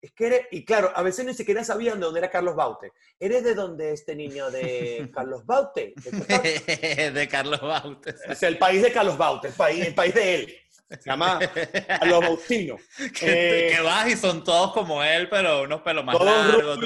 es 0.00 0.12
que 0.12 0.26
eres, 0.26 0.46
y 0.52 0.64
claro, 0.64 0.92
a 0.94 1.02
veces 1.02 1.24
ni 1.24 1.34
siquiera 1.34 1.64
sabían 1.64 1.98
de 1.98 2.06
dónde 2.06 2.20
era 2.20 2.30
Carlos 2.30 2.54
Baute. 2.54 2.92
¿Eres 3.18 3.42
de 3.42 3.54
dónde 3.54 3.92
este 3.92 4.14
niño 4.14 4.50
de 4.50 5.10
Carlos 5.14 5.44
Baute? 5.44 5.94
De, 7.14 7.28
Carlos 7.28 7.60
Baute. 7.60 8.14
Es 8.28 8.42
el 8.42 8.58
país 8.58 8.82
de 8.82 8.92
Carlos 8.92 9.18
Baute, 9.18 9.48
el 9.48 9.54
país, 9.54 9.86
el 9.86 9.94
país 9.94 10.14
de 10.14 10.34
él. 10.34 10.56
Se 10.88 11.10
llama 11.10 11.40
Carlos 11.86 12.20
Bautino. 12.22 12.76
Que, 13.18 13.74
eh, 13.74 13.80
vas 13.82 14.08
y 14.08 14.16
son 14.16 14.44
todos 14.44 14.72
como 14.72 15.02
él, 15.02 15.28
pero 15.28 15.62
unos 15.62 15.82
pelos 15.82 16.04
más 16.04 16.18
largos. 16.20 16.78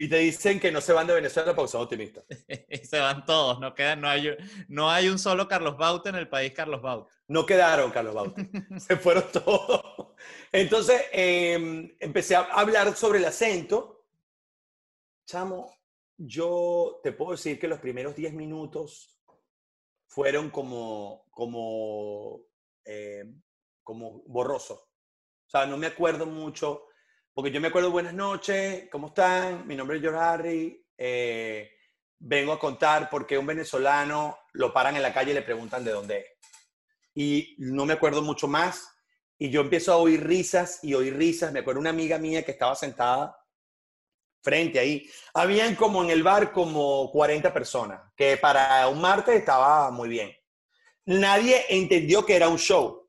Y 0.00 0.08
te 0.08 0.18
dicen 0.18 0.60
que 0.60 0.70
no 0.70 0.80
se 0.80 0.92
van 0.92 1.08
de 1.08 1.14
Venezuela 1.14 1.54
porque 1.54 1.72
son 1.72 1.82
optimistas. 1.82 2.24
se 2.84 3.00
van 3.00 3.26
todos, 3.26 3.58
no, 3.58 3.74
quedan, 3.74 4.00
no, 4.00 4.08
hay, 4.08 4.36
no 4.68 4.88
hay 4.88 5.08
un 5.08 5.18
solo 5.18 5.48
Carlos 5.48 5.76
Baute 5.76 6.10
en 6.10 6.14
el 6.14 6.28
país 6.28 6.52
Carlos 6.52 6.80
Baute. 6.80 7.12
No 7.26 7.44
quedaron 7.44 7.90
Carlos 7.90 8.14
Baute, 8.14 8.48
se 8.78 8.96
fueron 8.96 9.24
todos. 9.32 10.14
Entonces 10.52 11.02
em, 11.12 11.96
empecé 11.98 12.36
a 12.36 12.42
hablar 12.42 12.96
sobre 12.96 13.18
el 13.18 13.24
acento. 13.24 14.06
Chamo, 15.26 15.74
yo 16.16 17.00
te 17.02 17.12
puedo 17.12 17.32
decir 17.32 17.58
que 17.58 17.68
los 17.68 17.80
primeros 17.80 18.14
10 18.14 18.34
minutos 18.34 19.20
fueron 20.06 20.50
como, 20.50 21.26
como, 21.30 22.40
em, 22.84 23.42
como 23.82 24.22
borrosos. 24.26 24.78
O 24.78 25.50
sea, 25.50 25.66
no 25.66 25.76
me 25.76 25.86
acuerdo 25.86 26.26
mucho, 26.26 26.87
porque 27.38 27.52
yo 27.52 27.60
me 27.60 27.68
acuerdo 27.68 27.92
buenas 27.92 28.14
noches, 28.14 28.88
¿cómo 28.90 29.06
están? 29.06 29.64
Mi 29.64 29.76
nombre 29.76 29.98
es 29.98 30.02
George 30.02 30.18
Harry. 30.18 30.84
Eh, 30.96 31.70
vengo 32.18 32.52
a 32.52 32.58
contar 32.58 33.08
por 33.08 33.28
qué 33.28 33.38
un 33.38 33.46
venezolano 33.46 34.36
lo 34.54 34.72
paran 34.72 34.96
en 34.96 35.02
la 35.02 35.14
calle 35.14 35.30
y 35.30 35.34
le 35.34 35.42
preguntan 35.42 35.84
de 35.84 35.92
dónde 35.92 36.18
es. 36.18 36.26
Y 37.14 37.54
no 37.58 37.86
me 37.86 37.92
acuerdo 37.92 38.22
mucho 38.22 38.48
más 38.48 38.92
y 39.38 39.50
yo 39.50 39.60
empiezo 39.60 39.92
a 39.92 39.98
oír 39.98 40.26
risas 40.26 40.80
y 40.82 40.94
oír 40.94 41.16
risas. 41.16 41.52
Me 41.52 41.60
acuerdo 41.60 41.78
una 41.78 41.90
amiga 41.90 42.18
mía 42.18 42.42
que 42.42 42.50
estaba 42.50 42.74
sentada 42.74 43.38
frente 44.42 44.80
ahí. 44.80 45.08
Habían 45.32 45.76
como 45.76 46.02
en 46.02 46.10
el 46.10 46.24
bar 46.24 46.50
como 46.50 47.08
40 47.12 47.54
personas, 47.54 48.00
que 48.16 48.36
para 48.36 48.88
un 48.88 49.00
martes 49.00 49.36
estaba 49.36 49.92
muy 49.92 50.08
bien. 50.08 50.36
Nadie 51.04 51.66
entendió 51.68 52.26
que 52.26 52.34
era 52.34 52.48
un 52.48 52.58
show. 52.58 53.08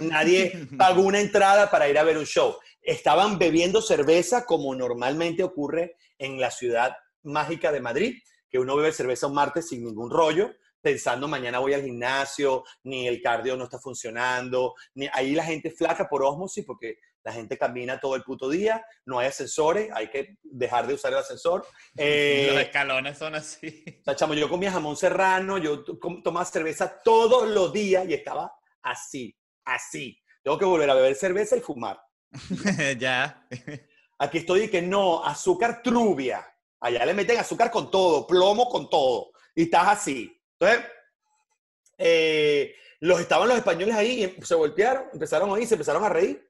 Nadie 0.00 0.52
pagó 0.76 1.00
una 1.00 1.18
entrada 1.18 1.70
para 1.70 1.88
ir 1.88 1.96
a 1.96 2.04
ver 2.04 2.18
un 2.18 2.26
show. 2.26 2.54
Estaban 2.88 3.38
bebiendo 3.38 3.82
cerveza 3.82 4.46
como 4.46 4.74
normalmente 4.74 5.42
ocurre 5.42 5.96
en 6.16 6.40
la 6.40 6.50
ciudad 6.50 6.96
mágica 7.22 7.70
de 7.70 7.82
Madrid, 7.82 8.22
que 8.48 8.58
uno 8.58 8.76
bebe 8.76 8.92
cerveza 8.92 9.26
un 9.26 9.34
martes 9.34 9.68
sin 9.68 9.84
ningún 9.84 10.10
rollo, 10.10 10.54
pensando 10.80 11.28
mañana 11.28 11.58
voy 11.58 11.74
al 11.74 11.82
gimnasio, 11.82 12.64
ni 12.84 13.06
el 13.06 13.20
cardio 13.20 13.58
no 13.58 13.64
está 13.64 13.78
funcionando, 13.78 14.74
ni 14.94 15.06
ahí 15.12 15.34
la 15.34 15.44
gente 15.44 15.70
flaca 15.70 16.08
por 16.08 16.22
osmosis 16.22 16.64
porque 16.64 16.96
la 17.24 17.34
gente 17.34 17.58
camina 17.58 18.00
todo 18.00 18.16
el 18.16 18.22
puto 18.22 18.48
día, 18.48 18.82
no 19.04 19.18
hay 19.18 19.26
ascensores, 19.26 19.90
hay 19.92 20.08
que 20.08 20.38
dejar 20.42 20.86
de 20.86 20.94
usar 20.94 21.12
el 21.12 21.18
ascensor. 21.18 21.66
Eh, 21.98 22.48
los 22.50 22.62
escalones 22.62 23.18
son 23.18 23.34
así. 23.34 23.84
O 24.00 24.04
sea, 24.04 24.16
chamo, 24.16 24.32
yo 24.32 24.48
comía 24.48 24.72
jamón 24.72 24.96
serrano, 24.96 25.58
yo 25.58 25.84
tomaba 26.24 26.46
cerveza 26.46 27.02
todos 27.04 27.50
los 27.50 27.70
días 27.70 28.08
y 28.08 28.14
estaba 28.14 28.50
así, 28.80 29.36
así. 29.66 30.18
Tengo 30.42 30.58
que 30.58 30.64
volver 30.64 30.88
a 30.88 30.94
beber 30.94 31.14
cerveza 31.16 31.54
y 31.54 31.60
fumar. 31.60 32.00
ya. 32.98 33.46
Aquí 34.18 34.38
estoy 34.38 34.62
y 34.62 34.70
que 34.70 34.82
no, 34.82 35.24
azúcar 35.24 35.82
trubia. 35.82 36.44
Allá 36.80 37.04
le 37.04 37.14
meten 37.14 37.38
azúcar 37.38 37.70
con 37.70 37.90
todo, 37.90 38.26
plomo 38.26 38.68
con 38.68 38.88
todo. 38.88 39.30
Y 39.54 39.64
estás 39.64 39.88
así. 39.88 40.40
Entonces, 40.58 40.90
eh, 41.98 42.74
los 43.00 43.20
estaban 43.20 43.48
los 43.48 43.58
españoles 43.58 43.94
ahí 43.94 44.24
y 44.24 44.44
se 44.44 44.54
voltearon, 44.54 45.04
empezaron 45.12 45.54
a 45.54 45.60
ir, 45.60 45.66
se 45.66 45.74
empezaron 45.74 46.04
a 46.04 46.08
reír. 46.08 46.48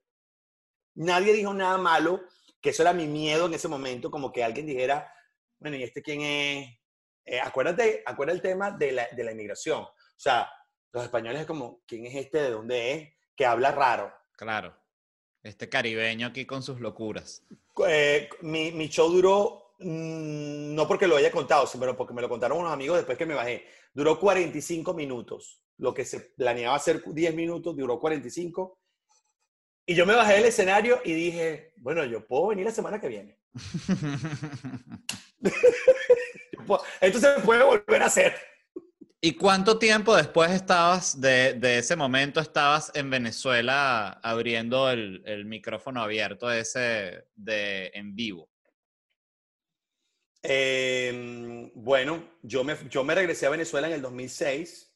Nadie 0.95 1.33
dijo 1.33 1.53
nada 1.53 1.77
malo, 1.77 2.21
que 2.61 2.71
eso 2.71 2.81
era 2.81 2.93
mi 2.93 3.07
miedo 3.07 3.45
en 3.45 3.53
ese 3.53 3.67
momento, 3.67 4.11
como 4.11 4.31
que 4.31 4.43
alguien 4.43 4.65
dijera, 4.65 5.11
bueno, 5.59 5.77
¿y 5.77 5.83
este 5.83 6.01
quién 6.01 6.21
es? 6.21 6.79
Eh, 7.25 7.39
acuérdate, 7.39 8.03
acuérdate 8.05 8.37
el 8.37 8.41
tema 8.41 8.71
de 8.71 8.91
la, 8.91 9.07
de 9.11 9.23
la 9.23 9.31
inmigración. 9.31 9.81
O 9.81 9.93
sea, 10.15 10.51
los 10.91 11.03
españoles 11.03 11.41
es 11.41 11.47
como, 11.47 11.81
¿quién 11.85 12.05
es 12.05 12.15
este? 12.15 12.41
¿De 12.41 12.51
dónde 12.51 12.91
es? 12.91 13.13
Que 13.35 13.45
habla 13.45 13.71
raro. 13.71 14.11
Claro. 14.35 14.75
Este 15.43 15.69
caribeño 15.69 16.27
aquí 16.27 16.45
con 16.45 16.61
sus 16.61 16.79
locuras. 16.79 17.43
Eh, 17.87 18.29
mi, 18.41 18.71
mi, 18.71 18.89
show 18.89 19.09
duró, 19.09 19.73
mmm, 19.79 20.75
no 20.75 20.87
porque 20.87 21.07
lo 21.07 21.15
haya 21.15 21.31
contado, 21.31 21.65
sino 21.65 21.95
porque 21.95 22.13
me 22.13 22.21
lo 22.21 22.29
contaron 22.29 22.59
unos 22.59 22.73
amigos 22.73 22.97
después 22.97 23.17
que 23.17 23.25
me 23.25 23.35
bajé. 23.35 23.65
Duró 23.93 24.19
45 24.19 24.93
minutos. 24.93 25.61
Lo 25.77 25.93
que 25.93 26.03
se 26.03 26.19
planeaba 26.19 26.75
hacer 26.75 27.01
10 27.05 27.35
minutos, 27.35 27.75
duró 27.75 27.99
45. 27.99 28.77
Y 29.85 29.95
yo 29.95 30.05
me 30.05 30.13
bajé 30.13 30.33
del 30.35 30.45
escenario 30.45 31.01
y 31.05 31.13
dije, 31.13 31.73
bueno, 31.77 32.03
yo 32.05 32.27
puedo 32.27 32.47
venir 32.47 32.65
la 32.65 32.71
semana 32.71 32.99
que 32.99 33.07
viene. 33.07 33.39
Entonces 37.01 37.35
se 37.35 37.41
puede 37.41 37.63
volver 37.63 38.03
a 38.03 38.05
hacer. 38.05 38.48
¿Y 39.21 39.33
cuánto 39.33 39.77
tiempo 39.77 40.15
después 40.15 40.49
estabas 40.51 41.19
de, 41.19 41.53
de, 41.53 41.79
ese 41.79 41.97
momento, 41.97 42.39
estabas 42.39 42.89
en 42.95 43.09
Venezuela 43.09 44.11
abriendo 44.23 44.89
el, 44.89 45.21
el, 45.25 45.43
micrófono 45.43 46.01
abierto 46.01 46.49
ese 46.49 47.25
de 47.35 47.91
en 47.93 48.15
vivo? 48.15 48.49
Eh, 50.41 51.69
bueno, 51.75 52.37
yo 52.43 52.63
me, 52.63 52.77
yo 52.89 53.03
me 53.03 53.13
regresé 53.13 53.45
a 53.45 53.49
Venezuela 53.49 53.87
en 53.87 53.93
el 53.95 54.01
2006 54.01 54.89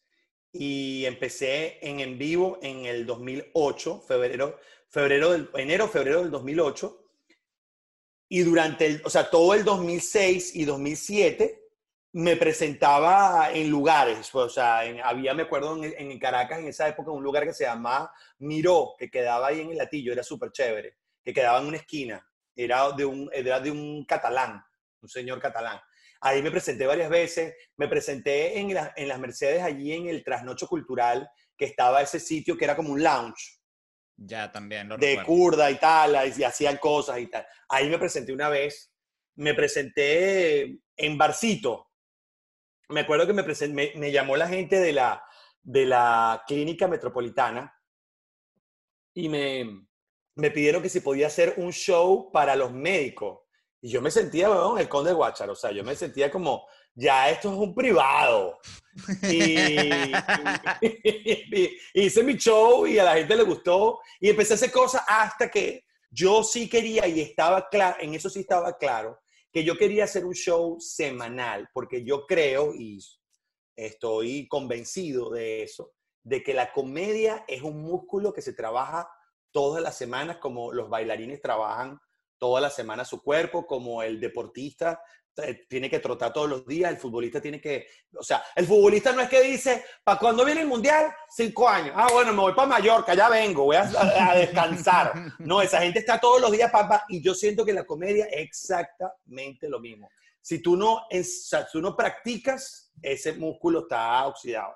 y 0.54 1.04
empecé 1.06 1.80
en 1.82 2.00
en 2.00 2.18
vivo 2.18 2.60
en 2.62 2.86
el 2.86 3.06
2008, 3.06 4.06
febrero, 4.08 4.58
febrero 4.88 5.32
del, 5.32 5.50
enero, 5.56 5.90
febrero 5.90 6.22
del 6.22 6.32
2008. 6.32 6.98
Y 8.30 8.40
durante 8.44 8.86
el, 8.86 9.02
o 9.04 9.10
sea, 9.10 9.30
todo 9.30 9.54
el 9.54 9.66
2006 9.66 10.56
y 10.56 10.64
2007 10.64 11.63
me 12.14 12.38
presentaba 12.38 13.50
en 13.52 13.70
lugares, 13.70 14.30
pues, 14.32 14.46
o 14.46 14.50
sea, 14.50 14.86
en, 14.86 15.02
había, 15.02 15.34
me 15.34 15.44
acuerdo, 15.44 15.84
en, 15.84 16.12
en, 16.12 16.20
Caracas 16.20 16.60
en 16.60 16.68
esa 16.68 16.88
época 16.88 17.10
un 17.10 17.24
lugar 17.24 17.44
que 17.44 17.54
se 17.54 17.64
llamaba 17.64 18.14
Miró, 18.38 18.94
que 19.00 19.10
quedaba 19.10 19.48
ahí 19.48 19.62
en 19.62 19.72
el 19.72 19.78
Latillo, 19.78 20.14
era 20.14 20.22
súper 20.22 20.52
chévere, 20.52 20.98
que 21.24 21.34
quedaba 21.34 21.60
en 21.60 21.66
una 21.66 21.78
esquina, 21.78 22.24
era 22.56 22.92
de 22.92 23.04
un, 23.04 23.30
era 23.34 23.60
de 23.60 23.72
un 23.72 24.06
catalán, 24.06 24.64
un 25.02 25.10
señor 25.10 25.40
catalán. 25.42 25.80
Ahí 26.22 26.44
me 26.44 26.52
presenté 26.52 26.86
varias 26.86 27.10
veces, 27.10 27.56
me 27.78 27.88
presenté 27.88 28.60
en, 28.60 28.74
la, 28.74 28.94
en 28.96 29.08
las 29.08 29.20
Mercedes, 29.20 29.64
allí 29.64 29.92
en 29.92 30.08
el 30.08 30.24
Trasnocho 30.24 30.68
Cultural, 30.68 31.28
que 31.58 31.66
estaba 31.66 32.02
ese 32.02 32.20
sitio 32.20 32.56
que 32.56 32.66
era 32.66 32.76
como 32.76 32.94
un 32.94 33.02
lounge. 33.02 33.60
Ya, 34.16 34.52
también. 34.52 34.88
Lo 34.88 34.98
de 34.98 35.24
kurda 35.24 35.72
y 35.72 35.80
tal, 35.80 36.32
y 36.38 36.44
hacían 36.44 36.78
cosas 36.78 37.20
y 37.20 37.28
tal. 37.28 37.46
Ahí 37.68 37.90
me 37.90 37.98
presenté 37.98 38.32
una 38.32 38.50
vez, 38.50 38.94
me 39.36 39.56
presenté 39.56 40.78
en 40.96 41.18
Barcito, 41.18 41.90
me 42.90 43.02
acuerdo 43.02 43.28
que 43.28 43.34
me, 43.34 43.44
me, 43.44 43.92
me, 43.96 44.12
llamó 44.12 44.36
la 44.38 44.48
gente 44.48 44.80
de 44.80 44.94
la, 44.94 45.24
de 45.62 45.86
la 45.86 46.44
clínica 46.48 46.88
metropolitana 46.88 47.74
y 49.14 49.30
me, 49.30 49.88
me, 50.36 50.52
pidieron 50.52 50.82
que 50.82 50.90
si 50.90 51.00
podía 51.00 51.28
hacer 51.28 51.56
un 51.58 51.72
show 51.72 52.32
para 52.32 52.56
los 52.56 52.72
médicos. 52.72 53.40
Y 53.82 53.90
yo 53.90 54.02
me 54.02 54.12
sentía, 54.12 54.48
bueno, 54.48 54.78
el 54.78 54.88
conde 54.88 55.12
Guachar, 55.12 55.50
o 55.50 55.56
sea, 55.56 55.72
yo 55.72 55.84
me 55.84 55.96
sentía 55.96 56.32
como, 56.32 56.66
ya 56.96 57.30
esto 57.30 57.52
es 57.52 57.58
un 57.58 57.74
privado. 57.76 58.60
Y, 59.24 59.60
y, 59.60 60.14
y, 61.52 61.80
hice 61.94 62.24
mi 62.24 62.36
show 62.38 62.86
y 62.86 63.00
a 63.00 63.04
la 63.04 63.16
gente 63.16 63.36
le 63.36 63.44
gustó 63.44 64.00
y 64.20 64.30
empecé 64.30 64.54
a 64.54 64.56
hacer 64.56 64.72
cosas 64.72 65.04
hasta 65.08 65.50
que 65.50 65.86
yo 66.14 66.44
sí 66.44 66.70
quería 66.70 67.08
y 67.08 67.22
estaba 67.22 67.68
claro, 67.70 67.98
en 68.00 68.14
eso 68.14 68.30
sí 68.30 68.42
estaba 68.42 68.78
claro, 68.78 69.20
que 69.54 69.64
yo 69.64 69.78
quería 69.78 70.06
hacer 70.06 70.26
un 70.26 70.34
show 70.34 70.80
semanal, 70.80 71.70
porque 71.74 72.04
yo 72.04 72.26
creo 72.26 72.74
y 72.74 73.00
estoy 73.76 74.48
convencido 74.48 75.30
de 75.30 75.62
eso, 75.62 75.94
de 76.24 76.42
que 76.42 76.56
la 76.56 76.74
comedia 76.74 77.46
es 77.48 77.62
un 77.62 77.84
músculo 77.84 78.34
que 78.34 78.42
se 78.42 78.54
trabaja 78.54 79.08
todas 79.52 79.84
las 79.84 79.96
semanas, 79.96 80.38
como 80.38 80.74
los 80.74 80.90
bailarines 80.90 81.40
trabajan 81.40 82.00
toda 82.40 82.62
la 82.62 82.72
semana 82.72 83.06
su 83.06 83.22
cuerpo, 83.22 83.68
como 83.68 84.02
el 84.02 84.20
deportista 84.20 85.00
tiene 85.68 85.90
que 85.90 86.00
trotar 86.00 86.32
todos 86.32 86.50
los 86.50 86.66
días, 86.66 86.92
el 86.92 86.98
futbolista 86.98 87.42
tiene 87.42 87.60
que, 87.60 87.88
o 88.16 88.24
sea, 88.24 88.44
el 88.56 88.66
futbolista 88.66 89.12
no 89.12 89.22
es 89.22 89.30
que 89.30 89.42
dice, 89.42 89.84
¿para 90.04 90.20
cuándo 90.20 90.46
viene 90.46 90.62
el 90.62 90.68
mundial? 90.68 91.14
Cinco 91.30 91.68
años. 91.68 91.94
Ah, 91.96 92.08
bueno, 92.12 92.34
me 92.34 92.40
voy 92.40 92.54
para 92.54 92.68
Mallorca, 92.68 93.14
ya 93.14 93.30
vengo, 93.30 93.66
voy 93.66 93.78
a, 93.78 93.90
a 94.30 94.36
descansar. 94.36 95.14
No, 95.40 95.62
esa 95.62 95.82
gente 95.82 96.00
está 96.00 96.20
todos 96.20 96.40
los 96.40 96.52
días, 96.52 96.72
papá, 96.72 97.04
y 97.10 97.22
yo 97.22 97.34
siento 97.34 97.66
que 97.66 97.74
la 97.74 97.86
comedia 97.86 98.26
es 98.26 98.42
exactamente 98.42 99.68
lo 99.68 99.80
mismo. 99.80 100.10
Si 100.42 100.60
tú 100.60 100.76
no, 100.76 101.06
es, 101.10 101.50
si 101.50 101.58
tú 101.72 101.82
no 101.82 101.96
practicas, 101.96 102.92
ese 103.02 103.34
músculo 103.34 103.82
está 103.82 104.26
oxidado. 104.28 104.76